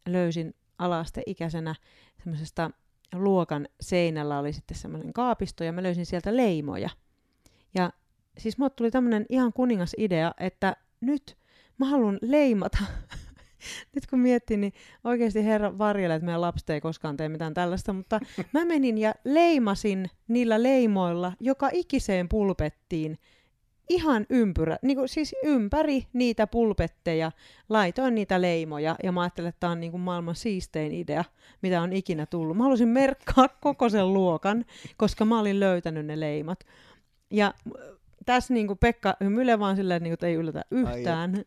löysin 0.07 0.55
ala-asteikäisenä 0.77 1.75
semmoisesta 2.23 2.71
luokan 3.13 3.67
seinällä 3.81 4.39
oli 4.39 4.53
sitten 4.53 4.77
semmoinen 4.77 5.13
kaapisto 5.13 5.63
ja 5.63 5.71
mä 5.71 5.83
löysin 5.83 6.05
sieltä 6.05 6.37
leimoja. 6.37 6.89
Ja 7.75 7.93
siis 8.37 8.57
mulle 8.57 8.69
tuli 8.75 8.91
tämmöinen 8.91 9.25
ihan 9.29 9.53
kuningas 9.53 9.95
idea, 9.97 10.31
että 10.39 10.75
nyt 11.01 11.37
mä 11.77 11.85
haluan 11.85 12.19
leimata. 12.21 12.77
nyt 13.95 14.07
kun 14.07 14.19
miettii, 14.19 14.57
niin 14.57 14.73
oikeasti 15.03 15.45
herra 15.45 15.77
varjelle, 15.77 16.15
että 16.15 16.25
meidän 16.25 16.41
lapset 16.41 16.69
ei 16.69 16.81
koskaan 16.81 17.17
tee 17.17 17.29
mitään 17.29 17.53
tällaista, 17.53 17.93
mutta 17.93 18.19
mä 18.53 18.65
menin 18.65 18.97
ja 18.97 19.13
leimasin 19.23 20.09
niillä 20.27 20.63
leimoilla 20.63 21.33
joka 21.39 21.69
ikiseen 21.73 22.29
pulpettiin 22.29 23.17
ihan 23.89 24.25
ympyrä, 24.29 24.77
niin 24.81 24.97
kuin 24.97 25.09
siis 25.09 25.35
ympäri 25.43 26.07
niitä 26.13 26.47
pulpetteja, 26.47 27.31
laitoin 27.69 28.15
niitä 28.15 28.41
leimoja 28.41 28.95
ja 29.03 29.11
mä 29.11 29.21
ajattelin, 29.21 29.49
että 29.49 29.59
tämä 29.59 29.71
on 29.71 29.79
niin 29.79 29.91
kuin 29.91 30.01
maailman 30.01 30.35
siistein 30.35 30.91
idea, 30.91 31.23
mitä 31.61 31.81
on 31.81 31.93
ikinä 31.93 32.25
tullut. 32.25 32.57
Mä 32.57 32.63
halusin 32.63 32.87
merkkaa 32.87 33.47
koko 33.61 33.89
sen 33.89 34.13
luokan, 34.13 34.65
koska 34.97 35.25
mä 35.25 35.39
olin 35.39 35.59
löytänyt 35.59 36.05
ne 36.05 36.19
leimat. 36.19 36.59
Ja 37.31 37.45
äh, 37.47 37.97
tässä 38.25 38.53
niin 38.53 38.67
kuin 38.67 38.79
Pekka 38.79 39.17
hymyilee 39.23 39.59
vaan 39.59 39.75
silleen, 39.75 40.03
niin 40.03 40.09
kuin, 40.09 40.13
että 40.13 40.27
ei 40.27 40.33
yllätä 40.33 40.65
yhtään. 40.71 41.43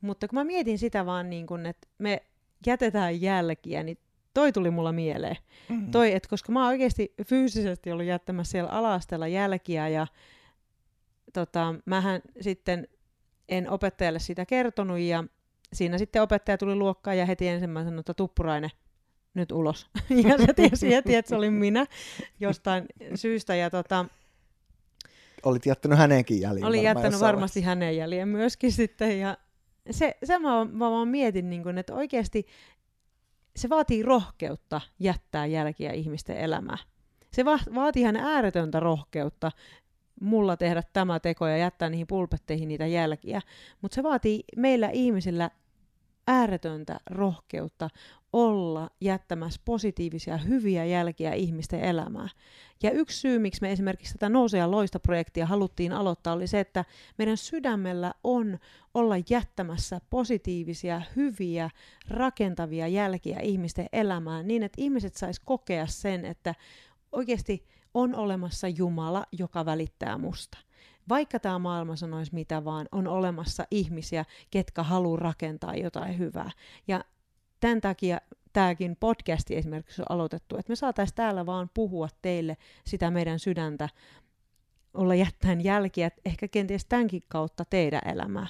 Mutta 0.00 0.28
kun 0.28 0.38
mä 0.38 0.44
mietin 0.44 0.78
sitä 0.78 1.06
vaan, 1.06 1.30
niin 1.30 1.46
kuin, 1.46 1.66
että 1.66 1.88
me 1.98 2.22
jätetään 2.66 3.20
jälkiä, 3.20 3.82
niin 3.82 3.98
toi 4.34 4.52
tuli 4.52 4.70
mulla 4.70 4.92
mieleen. 4.92 5.36
Mm. 5.68 5.90
Toi, 5.90 6.12
että 6.12 6.28
koska 6.28 6.52
mä 6.52 6.60
oon 6.60 6.68
oikeasti 6.68 7.14
fyysisesti 7.26 7.92
ollut 7.92 8.06
jättämässä 8.06 8.50
siellä 8.50 8.70
alastella 8.70 9.28
jälkiä 9.28 9.88
ja 9.88 10.06
tota, 11.32 11.74
mähän 11.86 12.20
sitten 12.40 12.88
en 13.48 13.70
opettajalle 13.70 14.18
sitä 14.18 14.46
kertonut 14.46 14.98
ja 14.98 15.24
siinä 15.72 15.98
sitten 15.98 16.22
opettaja 16.22 16.58
tuli 16.58 16.74
luokkaan 16.74 17.18
ja 17.18 17.26
heti 17.26 17.48
ensimmäisenä 17.48 17.90
sanoi, 17.90 18.00
että 18.00 18.14
Tuppurainen, 18.14 18.70
nyt 19.34 19.52
ulos. 19.52 19.86
ja 20.28 20.38
se 20.38 20.52
tiesi 20.52 20.90
heti, 20.90 21.14
että 21.14 21.28
se 21.28 21.36
oli 21.36 21.50
minä 21.50 21.86
jostain 22.40 22.84
syystä. 23.14 23.54
Ja 23.54 23.70
tota, 23.70 24.04
Olit 25.42 25.66
jättänyt 25.66 25.98
hänenkin 25.98 26.40
jäljen. 26.40 26.64
Olin 26.64 26.82
jättänyt 26.82 27.20
varmasti 27.20 27.62
hänen 27.62 27.96
jäljen 27.96 28.28
myöskin 28.28 28.72
sitten. 28.72 29.20
Ja 29.20 29.36
se, 29.90 30.16
se 30.24 30.38
mä, 30.38 30.64
mä 30.64 30.90
vaan 30.90 31.08
mietin, 31.08 31.50
niin 31.50 31.62
kun, 31.62 31.78
että 31.78 31.94
oikeasti 31.94 32.46
se 33.56 33.68
vaatii 33.68 34.02
rohkeutta 34.02 34.80
jättää 34.98 35.46
jälkiä 35.46 35.92
ihmisten 35.92 36.36
elämään. 36.36 36.78
Se 37.32 37.44
va- 37.44 37.74
vaatii 37.74 38.02
ihan 38.02 38.16
ääretöntä 38.16 38.80
rohkeutta 38.80 39.52
mulla 40.22 40.56
tehdä 40.56 40.82
tämä 40.92 41.20
teko 41.20 41.46
ja 41.46 41.56
jättää 41.56 41.90
niihin 41.90 42.06
pulpetteihin 42.06 42.68
niitä 42.68 42.86
jälkiä. 42.86 43.40
Mutta 43.80 43.94
se 43.94 44.02
vaatii 44.02 44.44
meillä 44.56 44.88
ihmisillä 44.88 45.50
ääretöntä 46.26 47.00
rohkeutta 47.06 47.90
olla 48.32 48.90
jättämässä 49.00 49.60
positiivisia, 49.64 50.36
hyviä 50.36 50.84
jälkiä 50.84 51.32
ihmisten 51.32 51.80
elämään. 51.80 52.28
Ja 52.82 52.90
yksi 52.90 53.20
syy, 53.20 53.38
miksi 53.38 53.62
me 53.62 53.72
esimerkiksi 53.72 54.12
tätä 54.12 54.28
Nouse 54.28 54.58
ja 54.58 54.70
loista-projektia 54.70 55.46
haluttiin 55.46 55.92
aloittaa, 55.92 56.32
oli 56.32 56.46
se, 56.46 56.60
että 56.60 56.84
meidän 57.18 57.36
sydämellä 57.36 58.14
on 58.24 58.58
olla 58.94 59.14
jättämässä 59.30 60.00
positiivisia, 60.10 61.02
hyviä, 61.16 61.70
rakentavia 62.08 62.88
jälkiä 62.88 63.40
ihmisten 63.40 63.86
elämään, 63.92 64.48
niin 64.48 64.62
että 64.62 64.82
ihmiset 64.82 65.14
sais 65.14 65.40
kokea 65.40 65.86
sen, 65.86 66.24
että 66.24 66.54
oikeasti 67.12 67.66
on 67.94 68.14
olemassa 68.14 68.68
Jumala, 68.68 69.26
joka 69.32 69.64
välittää 69.64 70.18
musta. 70.18 70.58
Vaikka 71.08 71.38
tämä 71.38 71.58
maailma 71.58 71.96
sanoisi 71.96 72.34
mitä 72.34 72.64
vaan, 72.64 72.88
on 72.92 73.08
olemassa 73.08 73.64
ihmisiä, 73.70 74.24
ketkä 74.50 74.82
haluaa 74.82 75.20
rakentaa 75.20 75.74
jotain 75.74 76.18
hyvää. 76.18 76.50
Ja 76.88 77.04
tämän 77.60 77.80
takia 77.80 78.20
tämäkin 78.52 78.96
podcasti 79.00 79.56
esimerkiksi 79.56 80.02
on 80.02 80.06
aloitettu, 80.08 80.56
että 80.56 80.70
me 80.70 80.76
saataisiin 80.76 81.16
täällä 81.16 81.46
vaan 81.46 81.70
puhua 81.74 82.08
teille 82.22 82.56
sitä 82.86 83.10
meidän 83.10 83.38
sydäntä, 83.38 83.88
olla 84.94 85.14
jättäen 85.14 85.64
jälkiä, 85.64 86.10
ehkä 86.24 86.48
kenties 86.48 86.84
tämänkin 86.84 87.22
kautta 87.28 87.64
teidän 87.64 88.02
elämää. 88.04 88.46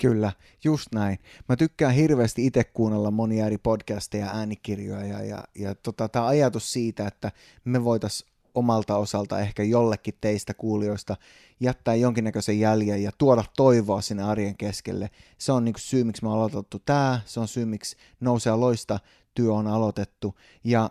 Kyllä, 0.00 0.32
just 0.64 0.88
näin. 0.94 1.18
Mä 1.48 1.56
tykkään 1.56 1.94
hirveästi 1.94 2.46
itse 2.46 2.64
kuunnella 2.64 3.10
monia 3.10 3.46
eri 3.46 3.58
podcasteja, 3.58 4.26
äänikirjoja 4.26 5.06
ja, 5.06 5.24
ja, 5.24 5.44
ja 5.54 5.74
tota, 5.74 6.08
tämä 6.08 6.26
ajatus 6.26 6.72
siitä, 6.72 7.06
että 7.06 7.32
me 7.64 7.84
voitaisiin 7.84 8.35
omalta 8.56 8.96
osalta 8.96 9.40
ehkä 9.40 9.62
jollekin 9.62 10.14
teistä 10.20 10.54
kuulijoista 10.54 11.16
jättää 11.60 11.94
jonkinnäköisen 11.94 12.60
jäljen 12.60 13.02
ja 13.02 13.10
tuoda 13.18 13.44
toivoa 13.56 14.00
sinne 14.00 14.22
arjen 14.22 14.56
keskelle. 14.56 15.10
Se 15.38 15.52
on 15.52 15.64
niin 15.64 15.74
syy, 15.78 16.04
miksi 16.04 16.22
me 16.22 16.28
on 16.28 16.34
aloitettu 16.34 16.78
tämä, 16.78 17.20
se 17.26 17.40
on 17.40 17.48
syy, 17.48 17.64
miksi 17.64 17.96
nousee 18.20 18.54
loista 18.54 19.00
työ 19.34 19.52
on 19.52 19.66
aloitettu. 19.66 20.34
Ja 20.64 20.90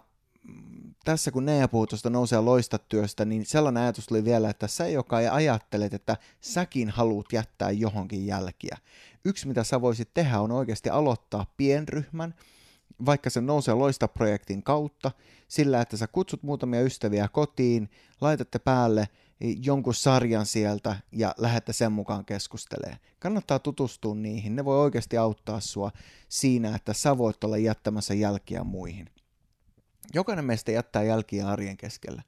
tässä 1.05 1.31
kun 1.31 1.45
Nea 1.45 1.67
puhuu 1.67 1.87
tuosta 1.87 2.09
nousee 2.09 2.39
loista 2.39 2.77
työstä, 2.77 3.25
niin 3.25 3.45
sellainen 3.45 3.83
ajatus 3.83 4.05
tuli 4.05 4.25
vielä, 4.25 4.49
että 4.49 4.67
sä, 4.67 4.87
joka 4.87 5.19
ei 5.19 5.27
ajattelet, 5.27 5.93
että 5.93 6.17
säkin 6.41 6.89
haluat 6.89 7.25
jättää 7.33 7.71
johonkin 7.71 8.25
jälkiä. 8.25 8.77
Yksi, 9.25 9.47
mitä 9.47 9.63
sä 9.63 9.81
voisit 9.81 10.09
tehdä, 10.13 10.39
on 10.39 10.51
oikeasti 10.51 10.89
aloittaa 10.89 11.53
pienryhmän, 11.57 12.33
vaikka 13.05 13.29
sen 13.29 13.45
nousee 13.45 13.73
loista 13.73 14.07
projektin 14.07 14.63
kautta, 14.63 15.11
sillä 15.47 15.81
että 15.81 15.97
sä 15.97 16.07
kutsut 16.07 16.43
muutamia 16.43 16.81
ystäviä 16.81 17.27
kotiin, 17.27 17.89
laitatte 18.21 18.59
päälle 18.59 19.07
jonkun 19.39 19.93
sarjan 19.93 20.45
sieltä 20.45 20.95
ja 21.11 21.35
lähette 21.37 21.73
sen 21.73 21.91
mukaan 21.91 22.25
keskustelemaan. 22.25 22.99
Kannattaa 23.19 23.59
tutustua 23.59 24.15
niihin, 24.15 24.55
ne 24.55 24.65
voi 24.65 24.79
oikeasti 24.79 25.17
auttaa 25.17 25.59
sua 25.59 25.91
siinä, 26.29 26.75
että 26.75 26.93
sä 26.93 27.17
voit 27.17 27.43
olla 27.43 27.57
jättämässä 27.57 28.13
jälkiä 28.13 28.63
muihin. 28.63 29.09
Jokainen 30.13 30.45
meistä 30.45 30.71
jättää 30.71 31.03
jälkiä 31.03 31.47
arjen 31.47 31.77
keskellä. 31.77 32.21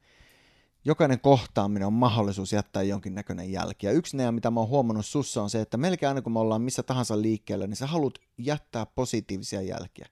jokainen 0.86 1.20
kohtaaminen 1.20 1.88
on 1.88 1.94
mahdollisuus 1.94 2.54
jättää 2.54 2.84
jonkinnäköinen 2.84 3.52
jälki. 3.52 3.86
Ja 3.86 3.92
yksi 3.92 4.18
ne, 4.18 4.32
mitä 4.32 4.52
mä 4.52 4.60
oon 4.60 4.70
huomannut 4.70 5.06
sussa, 5.06 5.44
on 5.44 5.50
se, 5.50 5.62
että 5.62 5.78
melkein 5.78 6.08
aina 6.08 6.22
kun 6.22 6.34
me 6.34 6.40
ollaan 6.40 6.62
missä 6.62 6.84
tahansa 6.84 7.22
liikkeellä, 7.22 7.68
niin 7.68 7.76
sä 7.76 7.88
haluat 7.88 8.14
jättää 8.38 8.86
positiivisia 8.86 9.62
jälkiä. 9.62 10.08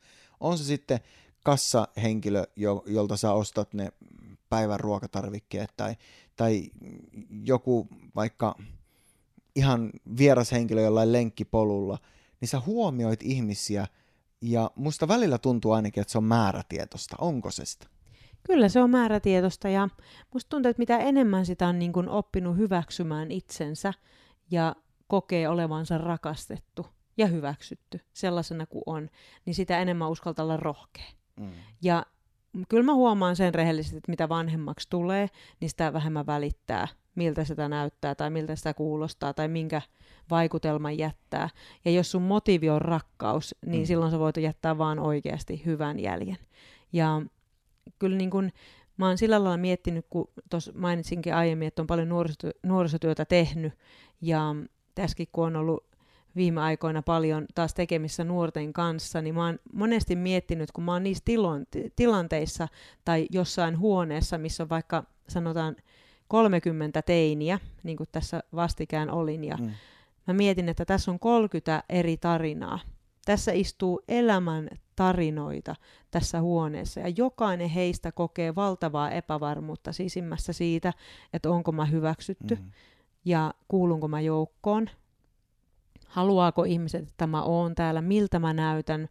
On 0.45 0.57
se 0.57 0.63
sitten 0.63 0.99
kassahenkilö, 1.43 2.43
jolta 2.85 3.17
sä 3.17 3.33
ostat 3.33 3.73
ne 3.73 3.91
päivän 4.49 4.79
ruokatarvikkeet, 4.79 5.73
tai, 5.77 5.95
tai 6.35 6.69
joku 7.43 7.87
vaikka 8.15 8.55
ihan 9.55 9.91
vieras 10.17 10.51
henkilö 10.51 10.81
jollain 10.81 11.11
lenkkipolulla, 11.11 11.97
niin 12.41 12.49
sä 12.49 12.61
huomioit 12.65 13.23
ihmisiä, 13.23 13.87
ja 14.41 14.71
musta 14.75 15.07
välillä 15.07 15.37
tuntuu 15.37 15.71
ainakin, 15.71 16.01
että 16.01 16.11
se 16.11 16.17
on 16.17 16.23
määrätietoista. 16.23 17.15
Onko 17.19 17.51
se 17.51 17.65
sitä? 17.65 17.87
Kyllä 18.43 18.69
se 18.69 18.81
on 18.81 18.89
määrätietoista 18.89 19.69
ja 19.69 19.89
musta 20.33 20.49
tuntuu, 20.49 20.69
että 20.69 20.79
mitä 20.81 20.97
enemmän 20.97 21.45
sitä 21.45 21.67
on 21.67 21.79
niin 21.79 22.09
oppinut 22.09 22.57
hyväksymään 22.57 23.31
itsensä 23.31 23.93
ja 24.51 24.75
kokee 25.07 25.49
olevansa 25.49 25.97
rakastettu 25.97 26.94
ja 27.17 27.27
hyväksytty 27.27 27.99
sellaisena 28.13 28.65
kuin 28.65 28.83
on, 28.85 29.09
niin 29.45 29.55
sitä 29.55 29.79
enemmän 29.79 30.09
uskaltaa 30.09 30.43
olla 30.43 30.57
rohkea. 30.57 31.05
Mm. 31.39 31.51
Ja 31.81 32.05
kyllä 32.69 32.83
mä 32.83 32.93
huomaan 32.93 33.35
sen 33.35 33.55
rehellisesti, 33.55 33.97
että 33.97 34.11
mitä 34.11 34.29
vanhemmaksi 34.29 34.89
tulee, 34.89 35.29
niin 35.59 35.69
sitä 35.69 35.93
vähemmän 35.93 36.25
välittää, 36.25 36.87
miltä 37.15 37.43
sitä 37.43 37.69
näyttää 37.69 38.15
tai 38.15 38.29
miltä 38.29 38.55
sitä 38.55 38.73
kuulostaa 38.73 39.33
tai 39.33 39.47
minkä 39.47 39.81
vaikutelman 40.29 40.97
jättää. 40.97 41.49
Ja 41.85 41.91
jos 41.91 42.11
sun 42.11 42.21
motiivi 42.21 42.69
on 42.69 42.81
rakkaus, 42.81 43.55
niin 43.65 43.81
mm. 43.81 43.85
silloin 43.85 44.11
sä 44.11 44.19
voit 44.19 44.37
jättää 44.37 44.77
vaan 44.77 44.99
oikeasti 44.99 45.65
hyvän 45.65 45.99
jäljen. 45.99 46.37
Ja 46.93 47.21
kyllä 47.99 48.17
niin 48.17 48.29
kuin, 48.29 48.53
mä 48.97 49.07
oon 49.07 49.17
sillä 49.17 49.43
lailla 49.43 49.57
miettinyt, 49.57 50.05
kun 50.09 50.27
tuossa 50.49 50.71
mainitsinkin 50.75 51.35
aiemmin, 51.35 51.67
että 51.67 51.81
on 51.81 51.87
paljon 51.87 52.09
nuorisotyö, 52.09 52.51
nuorisotyötä 52.63 53.25
tehnyt, 53.25 53.73
ja 54.21 54.55
tässäkin 54.95 55.27
kun 55.31 55.45
on 55.45 55.55
ollut 55.55 55.94
viime 56.35 56.61
aikoina 56.61 57.01
paljon 57.01 57.45
taas 57.55 57.73
tekemissä 57.73 58.23
nuorten 58.23 58.73
kanssa, 58.73 59.21
niin 59.21 59.35
mä 59.35 59.45
oon 59.45 59.59
monesti 59.73 60.15
miettinyt, 60.15 60.71
kun 60.71 60.83
mä 60.83 60.93
oon 60.93 61.03
niissä 61.03 61.23
tilanteissa 61.95 62.67
tai 63.05 63.27
jossain 63.31 63.79
huoneessa, 63.79 64.37
missä 64.37 64.63
on 64.63 64.69
vaikka 64.69 65.03
sanotaan 65.29 65.75
30 66.27 67.01
teiniä, 67.01 67.59
niin 67.83 67.97
kuin 67.97 68.09
tässä 68.11 68.43
vastikään 68.55 69.09
olin, 69.09 69.43
ja 69.43 69.57
mm. 69.57 69.71
mä 70.27 70.33
mietin, 70.33 70.69
että 70.69 70.85
tässä 70.85 71.11
on 71.11 71.19
30 71.19 71.83
eri 71.89 72.17
tarinaa. 72.17 72.79
Tässä 73.25 73.51
istuu 73.51 74.01
elämän 74.07 74.69
tarinoita 74.95 75.75
tässä 76.11 76.41
huoneessa 76.41 76.99
ja 76.99 77.09
jokainen 77.09 77.69
heistä 77.69 78.11
kokee 78.11 78.55
valtavaa 78.55 79.11
epävarmuutta 79.11 79.91
sisimmässä 79.91 80.53
siitä, 80.53 80.93
että 81.33 81.49
onko 81.49 81.71
mä 81.71 81.85
hyväksytty 81.85 82.55
mm-hmm. 82.55 82.71
ja 83.25 83.53
kuulunko 83.67 84.07
mä 84.07 84.21
joukkoon, 84.21 84.89
haluaako 86.05 86.63
ihmiset, 86.63 87.07
että 87.07 87.27
mä 87.27 87.43
oon 87.43 87.75
täällä, 87.75 88.01
miltä 88.01 88.39
mä 88.39 88.53
näytän, 88.53 89.09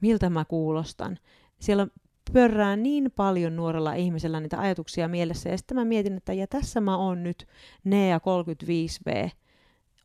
miltä 0.00 0.30
mä 0.30 0.44
kuulostan. 0.44 1.18
Siellä 1.60 1.86
pörrää 2.32 2.76
niin 2.76 3.12
paljon 3.16 3.56
nuorella 3.56 3.94
ihmisellä 3.94 4.40
niitä 4.40 4.60
ajatuksia 4.60 5.08
mielessä 5.08 5.48
ja 5.48 5.58
sitten 5.58 5.76
mä 5.76 5.84
mietin, 5.84 6.16
että 6.16 6.32
ja 6.32 6.46
tässä 6.46 6.80
mä 6.80 6.96
oon 6.96 7.22
nyt 7.22 7.46
NEA 7.84 8.18
35V, 8.18 9.30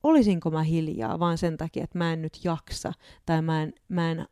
olisinko 0.04 0.52
mä 0.52 0.64
hiljaa 0.64 1.20
vaan 1.20 1.38
sen 1.38 1.58
takia, 1.58 1.84
että 1.84 1.98
mä 1.98 2.14
en 2.14 2.22
nyt 2.22 2.40
jaksa 2.44 2.94
tai 3.26 3.42
mä 3.42 3.64
en, 3.64 3.74
mä 3.90 4.12
en 4.12 4.26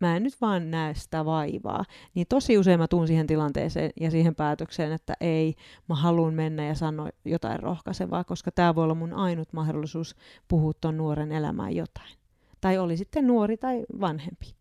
mä 0.00 0.16
en 0.16 0.22
nyt 0.22 0.40
vaan 0.40 0.70
näe 0.70 0.94
sitä 0.94 1.24
vaivaa. 1.24 1.84
Niin 2.14 2.26
tosi 2.28 2.58
usein 2.58 2.80
mä 2.80 2.88
tuun 2.88 3.06
siihen 3.06 3.26
tilanteeseen 3.26 3.90
ja 4.00 4.10
siihen 4.10 4.34
päätökseen, 4.34 4.92
että 4.92 5.14
ei, 5.20 5.54
mä 5.88 5.94
haluan 5.94 6.34
mennä 6.34 6.66
ja 6.66 6.74
sanoa 6.74 7.08
jotain 7.24 7.60
rohkaisevaa, 7.60 8.24
koska 8.24 8.52
tämä 8.52 8.74
voi 8.74 8.84
olla 8.84 8.94
mun 8.94 9.12
ainut 9.12 9.52
mahdollisuus 9.52 10.16
puhua 10.48 10.72
ton 10.80 10.96
nuoren 10.96 11.32
elämään 11.32 11.76
jotain. 11.76 12.18
Tai 12.60 12.78
oli 12.78 12.96
sitten 12.96 13.26
nuori 13.26 13.56
tai 13.56 13.84
vanhempi. 14.00 14.54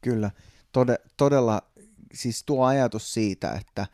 Kyllä, 0.00 0.30
Tode, 0.76 0.98
todella 1.16 1.62
siis 2.14 2.44
tuo 2.44 2.64
ajatus 2.64 3.14
siitä, 3.14 3.52
että 3.52 3.86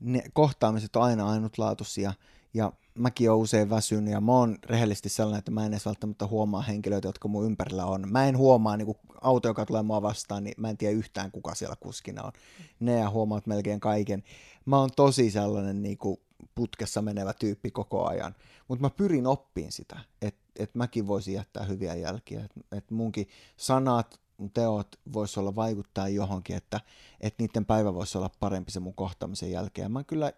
ne 0.00 0.22
kohtaamiset 0.32 0.96
on 0.96 1.02
aina 1.02 1.28
ainutlaatuisia 1.28 2.12
ja 2.54 2.72
mäkin 2.98 3.30
olen 3.30 3.42
usein 3.42 3.70
väsynyt 3.70 4.12
ja 4.12 4.20
mä 4.20 4.32
oon 4.32 4.58
rehellisesti 4.64 5.08
sellainen, 5.08 5.38
että 5.38 5.50
mä 5.50 5.66
en 5.66 5.72
edes 5.72 5.86
välttämättä 5.86 6.26
huomaa 6.26 6.62
henkilöitä, 6.62 7.08
jotka 7.08 7.28
mun 7.28 7.46
ympärillä 7.46 7.86
on. 7.86 8.12
Mä 8.12 8.26
en 8.26 8.38
huomaa 8.38 8.76
niin 8.76 8.96
auto, 9.20 9.48
joka 9.48 9.66
tulee 9.66 9.82
mua 9.82 10.02
vastaan, 10.02 10.44
niin 10.44 10.54
mä 10.56 10.70
en 10.70 10.76
tiedä 10.76 10.94
yhtään, 10.96 11.30
kuka 11.30 11.54
siellä 11.54 11.76
kuskina 11.80 12.22
on. 12.22 12.32
Ne 12.80 12.98
ja 12.98 13.10
huomaat 13.10 13.46
melkein 13.46 13.80
kaiken. 13.80 14.22
Mä 14.66 14.78
oon 14.78 14.90
tosi 14.96 15.30
sellainen 15.30 15.82
niin 15.82 15.98
kuin 15.98 16.20
putkessa 16.54 17.02
menevä 17.02 17.32
tyyppi 17.32 17.70
koko 17.70 18.06
ajan, 18.06 18.34
mutta 18.68 18.82
mä 18.82 18.90
pyrin 18.90 19.26
oppiin 19.26 19.72
sitä, 19.72 20.00
että 20.22 20.40
et 20.58 20.74
mäkin 20.74 21.06
voisin 21.06 21.34
jättää 21.34 21.64
hyviä 21.64 21.94
jälkiä, 21.94 22.44
että 22.44 22.60
et 22.72 22.90
munkin 22.90 23.28
sanat, 23.56 24.20
teot 24.54 24.88
vois 25.12 25.38
olla 25.38 25.54
vaikuttaa 25.54 26.08
johonkin, 26.08 26.56
että 26.56 26.80
et 27.20 27.34
niiden 27.38 27.64
päivä 27.64 27.94
voisi 27.94 28.18
olla 28.18 28.30
parempi 28.40 28.70
se 28.70 28.80
mun 28.80 28.94
kohtaamisen 28.94 29.50
jälkeen. 29.50 29.92
Mä 29.92 30.04
kyllä 30.04 30.32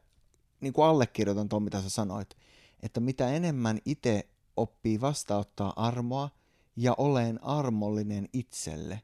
niin 0.61 0.73
kuin 0.73 0.87
allekirjoitan 0.87 1.49
tuon, 1.49 1.63
mitä 1.63 1.83
sä 1.83 1.91
sanoit, 1.91 2.37
että 2.83 3.01
mitä 3.01 3.29
enemmän 3.29 3.79
itse 3.85 4.29
oppii 4.57 5.01
vastauttaa 5.01 5.73
armoa 5.77 6.31
ja 6.77 6.95
olen 6.99 7.45
armollinen 7.45 8.29
itselle, 8.33 9.03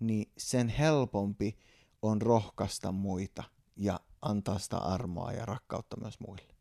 niin 0.00 0.32
sen 0.38 0.68
helpompi 0.68 1.58
on 2.02 2.22
rohkaista 2.22 2.92
muita 2.92 3.42
ja 3.76 4.00
antaa 4.22 4.58
sitä 4.58 4.78
armoa 4.78 5.32
ja 5.32 5.46
rakkautta 5.46 5.96
myös 6.00 6.20
muille. 6.20 6.54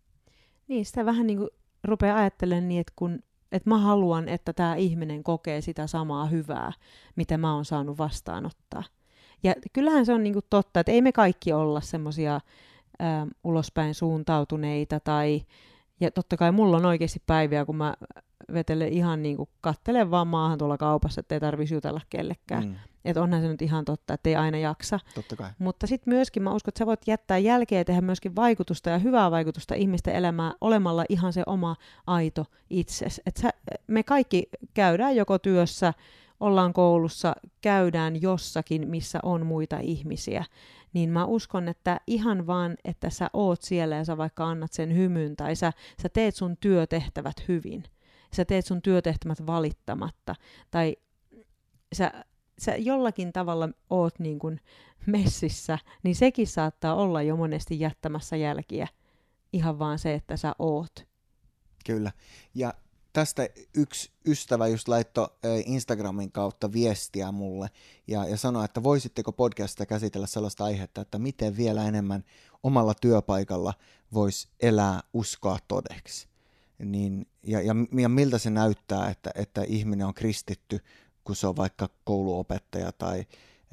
Niin, 0.67 0.85
sitä 0.85 1.05
vähän 1.05 1.27
niin 1.27 1.37
kuin 1.37 1.49
rupeaa 1.83 2.17
ajattelemaan 2.17 2.67
niin, 2.67 2.81
että 2.81 2.93
kun 2.95 3.19
että 3.51 3.69
mä 3.69 3.77
haluan, 3.77 4.29
että 4.29 4.53
tämä 4.53 4.75
ihminen 4.75 5.23
kokee 5.23 5.61
sitä 5.61 5.87
samaa 5.87 6.25
hyvää, 6.25 6.73
mitä 7.15 7.37
mä 7.37 7.55
oon 7.55 7.65
saanut 7.65 7.97
vastaanottaa. 7.97 8.83
Ja 9.43 9.55
kyllähän 9.73 10.05
se 10.05 10.13
on 10.13 10.23
niin 10.23 10.33
kuin 10.33 10.45
totta, 10.49 10.79
että 10.79 10.91
ei 10.91 11.01
me 11.01 11.11
kaikki 11.11 11.53
olla 11.53 11.81
semmoisia 11.81 12.41
ulospäin 13.43 13.95
suuntautuneita 13.95 14.99
tai 14.99 15.41
ja 15.99 16.11
totta 16.11 16.37
kai 16.37 16.51
mulla 16.51 16.77
on 16.77 16.85
oikeasti 16.85 17.21
päiviä, 17.27 17.65
kun 17.65 17.75
mä 17.75 17.93
vetelen 18.53 18.93
ihan 18.93 19.23
niin 19.23 19.37
kuin 19.37 19.49
kattelen 19.61 20.11
vaan 20.11 20.27
maahan 20.27 20.57
tuolla 20.57 20.77
kaupassa, 20.77 21.19
ettei 21.19 21.39
tarvitsisi 21.39 21.73
jutella 21.73 22.01
kellekään. 22.09 22.65
Mm. 22.65 22.75
Että 23.05 23.21
onhan 23.21 23.41
se 23.41 23.47
nyt 23.47 23.61
ihan 23.61 23.85
totta, 23.85 24.13
että 24.13 24.29
ei 24.29 24.35
aina 24.35 24.57
jaksa. 24.57 24.99
Totta 25.15 25.35
kai. 25.35 25.49
Mutta 25.59 25.87
sitten 25.87 26.13
myöskin 26.13 26.43
mä 26.43 26.53
uskon, 26.53 26.69
että 26.69 26.79
sä 26.79 26.85
voit 26.85 27.07
jättää 27.07 27.37
jälkeä 27.37 27.79
ja 27.79 27.85
tehdä 27.85 28.01
myöskin 28.01 28.35
vaikutusta 28.35 28.89
ja 28.89 28.97
hyvää 28.97 29.31
vaikutusta 29.31 29.75
ihmisten 29.75 30.15
elämään 30.15 30.53
olemalla 30.61 31.05
ihan 31.09 31.33
se 31.33 31.43
oma 31.45 31.75
aito 32.07 32.45
itses. 32.69 33.21
Et 33.25 33.37
sä, 33.37 33.49
me 33.87 34.03
kaikki 34.03 34.49
käydään 34.73 35.15
joko 35.15 35.39
työssä, 35.39 35.93
ollaan 36.39 36.73
koulussa, 36.73 37.35
käydään 37.61 38.21
jossakin, 38.21 38.89
missä 38.89 39.19
on 39.23 39.45
muita 39.45 39.79
ihmisiä 39.79 40.45
niin 40.93 41.09
mä 41.09 41.25
uskon, 41.25 41.67
että 41.67 41.99
ihan 42.07 42.47
vaan, 42.47 42.75
että 42.83 43.09
sä 43.09 43.29
oot 43.33 43.61
siellä 43.61 43.95
ja 43.95 44.05
sä 44.05 44.17
vaikka 44.17 44.47
annat 44.49 44.73
sen 44.73 44.95
hymyn 44.95 45.35
tai 45.35 45.55
sä, 45.55 45.73
sä 46.01 46.09
teet 46.09 46.35
sun 46.35 46.57
työtehtävät 46.57 47.47
hyvin, 47.47 47.83
sä 48.35 48.45
teet 48.45 48.65
sun 48.65 48.81
työtehtävät 48.81 49.47
valittamatta 49.47 50.35
tai 50.71 50.97
sä, 51.93 52.11
sä 52.59 52.75
jollakin 52.75 53.33
tavalla 53.33 53.69
oot 53.89 54.19
niin 54.19 54.39
kuin 54.39 54.59
messissä, 55.05 55.79
niin 56.03 56.15
sekin 56.15 56.47
saattaa 56.47 56.95
olla 56.95 57.21
jo 57.21 57.35
monesti 57.35 57.79
jättämässä 57.79 58.35
jälkiä 58.35 58.87
ihan 59.53 59.79
vaan 59.79 59.99
se, 59.99 60.13
että 60.13 60.37
sä 60.37 60.55
oot. 60.59 61.07
Kyllä. 61.85 62.11
Ja 62.55 62.73
tästä 63.13 63.49
yksi 63.73 64.11
ystävä 64.27 64.67
just 64.67 64.87
laittoi 64.87 65.29
Instagramin 65.65 66.31
kautta 66.31 66.73
viestiä 66.73 67.31
mulle 67.31 67.69
ja, 68.07 68.25
ja 68.25 68.37
sanoi, 68.37 68.65
että 68.65 68.83
voisitteko 68.83 69.31
podcastista 69.31 69.85
käsitellä 69.85 70.27
sellaista 70.27 70.63
aihetta, 70.63 71.01
että 71.01 71.19
miten 71.19 71.57
vielä 71.57 71.87
enemmän 71.87 72.23
omalla 72.63 72.93
työpaikalla 72.93 73.73
voisi 74.13 74.49
elää 74.59 75.01
uskoa 75.13 75.57
todeksi. 75.67 76.27
Niin, 76.79 77.27
ja, 77.43 77.61
ja, 77.61 77.75
ja 78.01 78.09
miltä 78.09 78.37
se 78.37 78.49
näyttää, 78.49 79.09
että, 79.09 79.31
että 79.35 79.63
ihminen 79.63 80.07
on 80.07 80.13
kristitty, 80.13 80.79
kun 81.23 81.35
se 81.35 81.47
on 81.47 81.55
vaikka 81.55 81.89
kouluopettaja 82.03 82.91
tai 82.91 83.25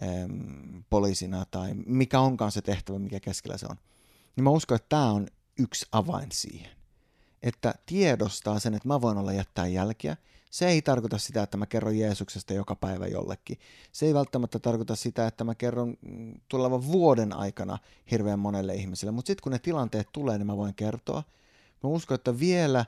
äm, 0.02 0.84
poliisina 0.90 1.44
tai 1.50 1.74
mikä 1.74 2.20
onkaan 2.20 2.52
se 2.52 2.62
tehtävä, 2.62 2.98
mikä 2.98 3.20
keskellä 3.20 3.58
se 3.58 3.66
on. 3.70 3.76
Niin 4.36 4.44
mä 4.44 4.50
uskon, 4.50 4.76
että 4.76 4.88
tämä 4.88 5.10
on 5.10 5.26
yksi 5.58 5.86
avain 5.92 6.32
siihen 6.32 6.77
että 7.42 7.74
tiedostaa 7.86 8.58
sen, 8.58 8.74
että 8.74 8.88
mä 8.88 9.00
voin 9.00 9.18
olla 9.18 9.32
jättää 9.32 9.66
jälkiä. 9.66 10.16
Se 10.50 10.68
ei 10.68 10.82
tarkoita 10.82 11.18
sitä, 11.18 11.42
että 11.42 11.56
mä 11.56 11.66
kerron 11.66 11.98
Jeesuksesta 11.98 12.52
joka 12.52 12.74
päivä 12.74 13.06
jollekin. 13.06 13.58
Se 13.92 14.06
ei 14.06 14.14
välttämättä 14.14 14.58
tarkoita 14.58 14.96
sitä, 14.96 15.26
että 15.26 15.44
mä 15.44 15.54
kerron 15.54 15.96
mm, 16.00 16.34
tulevan 16.48 16.86
vuoden 16.86 17.32
aikana 17.32 17.78
hirveän 18.10 18.38
monelle 18.38 18.74
ihmiselle. 18.74 19.12
Mutta 19.12 19.26
sitten 19.26 19.42
kun 19.42 19.52
ne 19.52 19.58
tilanteet 19.58 20.08
tulee, 20.12 20.38
niin 20.38 20.46
mä 20.46 20.56
voin 20.56 20.74
kertoa. 20.74 21.22
Mä 21.82 21.90
uskon, 21.90 22.14
että 22.14 22.38
vielä 22.38 22.84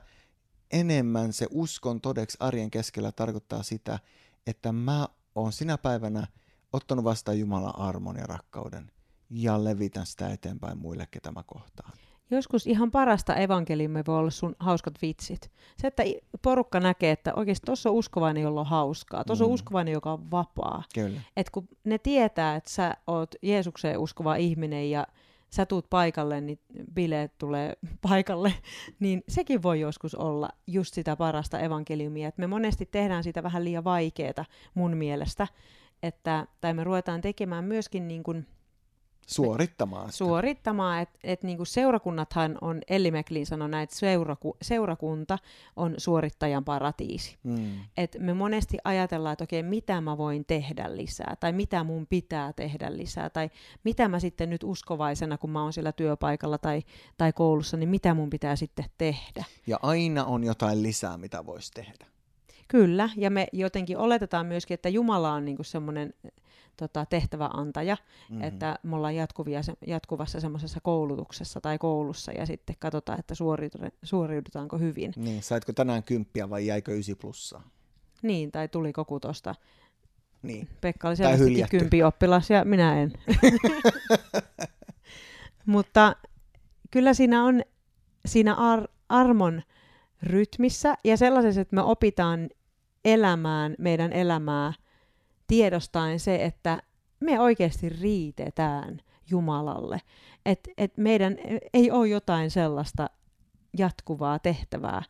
enemmän 0.71 1.33
se 1.33 1.47
uskon 1.51 2.01
todeksi 2.01 2.37
arjen 2.39 2.71
keskellä 2.71 3.11
tarkoittaa 3.11 3.63
sitä, 3.63 3.99
että 4.47 4.71
mä 4.71 5.07
oon 5.35 5.53
sinä 5.53 5.77
päivänä 5.77 6.27
ottanut 6.73 7.05
vastaan 7.05 7.39
Jumalan 7.39 7.79
armon 7.79 8.17
ja 8.17 8.25
rakkauden 8.25 8.91
ja 9.29 9.63
levitän 9.63 10.05
sitä 10.05 10.29
eteenpäin 10.29 10.77
muille, 10.77 11.07
ketä 11.11 11.31
mä 11.31 11.43
kohtaan. 11.43 11.93
Joskus 12.31 12.67
ihan 12.67 12.91
parasta 12.91 13.35
evankeliumme 13.35 14.03
voi 14.07 14.17
olla 14.17 14.29
sun 14.29 14.55
hauskat 14.59 14.93
vitsit. 15.01 15.51
Se, 15.77 15.87
että 15.87 16.03
porukka 16.41 16.79
näkee, 16.79 17.11
että 17.11 17.33
oikeasti 17.33 17.65
tuossa 17.65 17.89
on 17.89 17.95
uskovainen, 17.95 18.43
jolla 18.43 18.59
on 18.59 18.65
hauskaa. 18.65 19.23
Tuossa 19.23 19.45
mm. 19.45 19.49
on 19.49 19.53
uskovainen, 19.53 19.91
joka 19.91 20.13
on 20.13 20.31
vapaa. 20.31 20.83
Kyllä. 20.93 21.21
Et 21.37 21.49
kun 21.49 21.67
ne 21.83 21.97
tietää, 21.97 22.55
että 22.55 22.69
sä 22.69 22.93
oot 23.07 23.35
Jeesukseen 23.41 23.97
uskova 23.97 24.35
ihminen 24.35 24.91
ja 24.91 25.07
sä 25.49 25.65
tuut 25.65 25.89
paikalle, 25.89 26.41
niin 26.41 26.59
bileet 26.93 27.37
tulee 27.37 27.73
paikalle, 28.09 28.53
niin 28.99 29.23
sekin 29.27 29.63
voi 29.63 29.79
joskus 29.79 30.15
olla 30.15 30.49
just 30.67 30.93
sitä 30.93 31.15
parasta 31.15 31.59
evankeliumia. 31.59 32.27
Et 32.27 32.37
me 32.37 32.47
monesti 32.47 32.85
tehdään 32.85 33.23
sitä 33.23 33.43
vähän 33.43 33.63
liian 33.63 33.83
vaikeaa 33.83 34.45
mun 34.73 34.97
mielestä, 34.97 35.47
että, 36.03 36.47
tai 36.61 36.73
me 36.73 36.83
ruvetaan 36.83 37.21
tekemään 37.21 37.63
myöskin 37.63 38.07
niin 38.07 38.23
kuin, 38.23 38.47
Suorittamaan. 39.31 40.11
Suorittamaan, 40.11 41.01
että 41.01 41.19
et 41.23 41.43
niinku 41.43 41.65
seurakunnathan 41.65 42.57
on, 42.61 42.81
Elli 42.89 43.11
McLean 43.11 43.45
sanoi 43.45 43.69
näin, 43.69 43.83
että 43.83 43.95
seuraku, 43.95 44.57
seurakunta 44.61 45.37
on 45.75 45.93
suorittajan 45.97 46.65
paratiisi. 46.65 47.37
Mm. 47.43 47.79
Et 47.97 48.17
me 48.19 48.33
monesti 48.33 48.77
ajatellaan, 48.83 49.33
että 49.33 49.43
okei, 49.43 49.63
mitä 49.63 50.01
mä 50.01 50.17
voin 50.17 50.45
tehdä 50.45 50.95
lisää, 50.95 51.35
tai 51.39 51.51
mitä 51.51 51.83
mun 51.83 52.07
pitää 52.07 52.53
tehdä 52.53 52.97
lisää, 52.97 53.29
tai 53.29 53.49
mitä 53.83 54.07
mä 54.07 54.19
sitten 54.19 54.49
nyt 54.49 54.63
uskovaisena, 54.63 55.37
kun 55.37 55.49
mä 55.49 55.63
oon 55.63 55.73
siellä 55.73 55.91
työpaikalla 55.91 56.57
tai, 56.57 56.83
tai 57.17 57.33
koulussa, 57.33 57.77
niin 57.77 57.89
mitä 57.89 58.13
mun 58.13 58.29
pitää 58.29 58.55
sitten 58.55 58.85
tehdä. 58.97 59.45
Ja 59.67 59.79
aina 59.81 60.25
on 60.25 60.43
jotain 60.43 60.83
lisää, 60.83 61.17
mitä 61.17 61.45
voisi 61.45 61.71
tehdä. 61.71 62.05
Kyllä, 62.67 63.09
ja 63.17 63.31
me 63.31 63.47
jotenkin 63.53 63.97
oletetaan 63.97 64.45
myöskin, 64.45 64.75
että 64.75 64.89
Jumala 64.89 65.33
on 65.33 65.45
niinku 65.45 65.63
semmoinen 65.63 66.13
tota, 66.77 67.05
tehtäväantaja, 67.05 67.97
mm-hmm. 68.29 68.43
että 68.43 68.79
me 68.83 68.95
ollaan 68.95 69.15
jatkuvia, 69.15 69.61
jatkuvassa 69.87 70.39
semmoisessa 70.39 70.79
koulutuksessa 70.83 71.61
tai 71.61 71.77
koulussa 71.77 72.31
ja 72.31 72.45
sitten 72.45 72.75
katsotaan, 72.79 73.19
että 73.19 73.35
suoriudutaanko 74.03 74.77
hyvin. 74.77 75.13
Niin, 75.15 75.43
saitko 75.43 75.73
tänään 75.73 76.03
kymppiä 76.03 76.49
vai 76.49 76.67
jäikö 76.67 76.97
ysi 76.97 77.15
plussaa? 77.15 77.63
Niin, 78.21 78.51
tai 78.51 78.67
tuliko 78.67 79.05
kutosta. 79.05 79.55
Niin. 80.41 80.67
Pekka 80.81 81.07
oli 81.07 81.15
selvästikin 81.15 81.69
kympi 81.69 82.03
oppilas 82.03 82.49
ja 82.49 82.65
minä 82.65 83.01
en. 83.01 83.13
Mutta 85.65 86.15
kyllä 86.91 87.13
siinä 87.13 87.43
on 87.43 87.61
siinä 88.25 88.53
ar- 88.53 88.87
armon 89.09 89.61
rytmissä 90.23 90.95
ja 91.03 91.17
sellaisessa, 91.17 91.61
että 91.61 91.75
me 91.75 91.81
opitaan 91.81 92.49
elämään 93.05 93.75
meidän 93.77 94.13
elämää 94.13 94.73
tiedostaen 95.51 96.19
se, 96.19 96.45
että 96.45 96.83
me 97.19 97.39
oikeasti 97.39 97.89
riitetään 97.89 99.01
Jumalalle. 99.29 100.01
Että 100.45 100.71
et 100.77 100.97
meidän 100.97 101.37
ei 101.73 101.91
ole 101.91 102.07
jotain 102.07 102.51
sellaista 102.51 103.09
jatkuvaa 103.77 104.39
tehtävää 104.39 105.03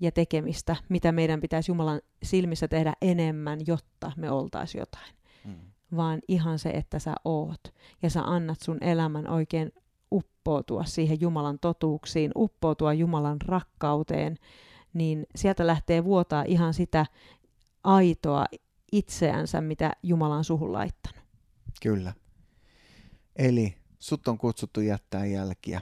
ja 0.00 0.12
tekemistä, 0.12 0.76
mitä 0.88 1.12
meidän 1.12 1.40
pitäisi 1.40 1.70
Jumalan 1.70 2.00
silmissä 2.22 2.68
tehdä 2.68 2.92
enemmän, 3.02 3.58
jotta 3.66 4.12
me 4.16 4.30
oltaisiin 4.30 4.80
jotain. 4.80 5.14
Mm. 5.44 5.56
Vaan 5.96 6.20
ihan 6.28 6.58
se, 6.58 6.70
että 6.70 6.98
sä 6.98 7.14
oot 7.24 7.60
ja 8.02 8.10
sä 8.10 8.22
annat 8.22 8.60
sun 8.60 8.78
elämän 8.80 9.28
oikein 9.28 9.72
uppoutua 10.12 10.84
siihen 10.84 11.20
Jumalan 11.20 11.58
totuuksiin, 11.58 12.30
uppoutua 12.36 12.92
Jumalan 12.92 13.40
rakkauteen, 13.40 14.38
niin 14.94 15.26
sieltä 15.36 15.66
lähtee 15.66 16.04
vuotaa 16.04 16.44
ihan 16.46 16.74
sitä 16.74 17.06
aitoa 17.84 18.44
itseänsä, 18.92 19.60
mitä 19.60 19.92
Jumala 20.02 20.36
on 20.36 20.44
suhun 20.44 20.72
laittanut. 20.72 21.20
Kyllä. 21.82 22.12
Eli 23.36 23.74
sut 23.98 24.28
on 24.28 24.38
kutsuttu 24.38 24.80
jättää 24.80 25.26
jälkiä. 25.26 25.80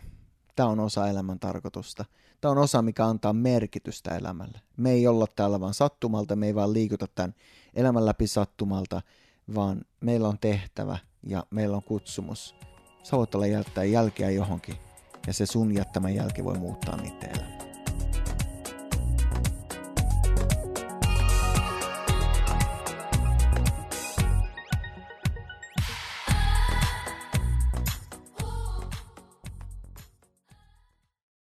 Tämä 0.57 0.69
on 0.69 0.81
osa 0.81 1.09
elämän 1.09 1.39
tarkoitusta. 1.39 2.05
Tämä 2.41 2.53
on 2.53 2.59
osa, 2.59 2.83
mikä 2.83 3.07
antaa 3.07 3.33
merkitystä 3.33 4.17
elämälle. 4.17 4.61
Me 4.77 4.91
ei 4.91 5.07
olla 5.07 5.27
täällä 5.37 5.61
vaan 5.61 5.75
sattumalta, 5.75 6.37
me 6.37 6.47
ei 6.47 6.55
vaan 6.55 6.73
liikuta 6.73 7.07
tämän 7.15 7.35
elämän 7.75 8.07
läpi 8.07 8.27
sattumalta, 8.27 9.03
vaan 9.55 9.85
meillä 10.01 10.29
on 10.29 10.39
tehtävä 10.39 10.99
ja 11.23 11.47
meillä 11.51 11.77
on 11.77 11.83
kutsumus. 11.83 12.55
Sä 13.03 13.17
voit 13.17 13.35
olla 13.35 13.47
jättää 13.47 13.85
jälkeä 13.85 14.31
johonkin, 14.31 14.77
ja 15.27 15.33
se 15.33 15.47
sun 15.47 15.75
jättämän 15.75 16.15
jälki 16.15 16.45
voi 16.45 16.59
muuttaa 16.59 16.97
niiden 16.97 17.31
elämää. 17.31 17.60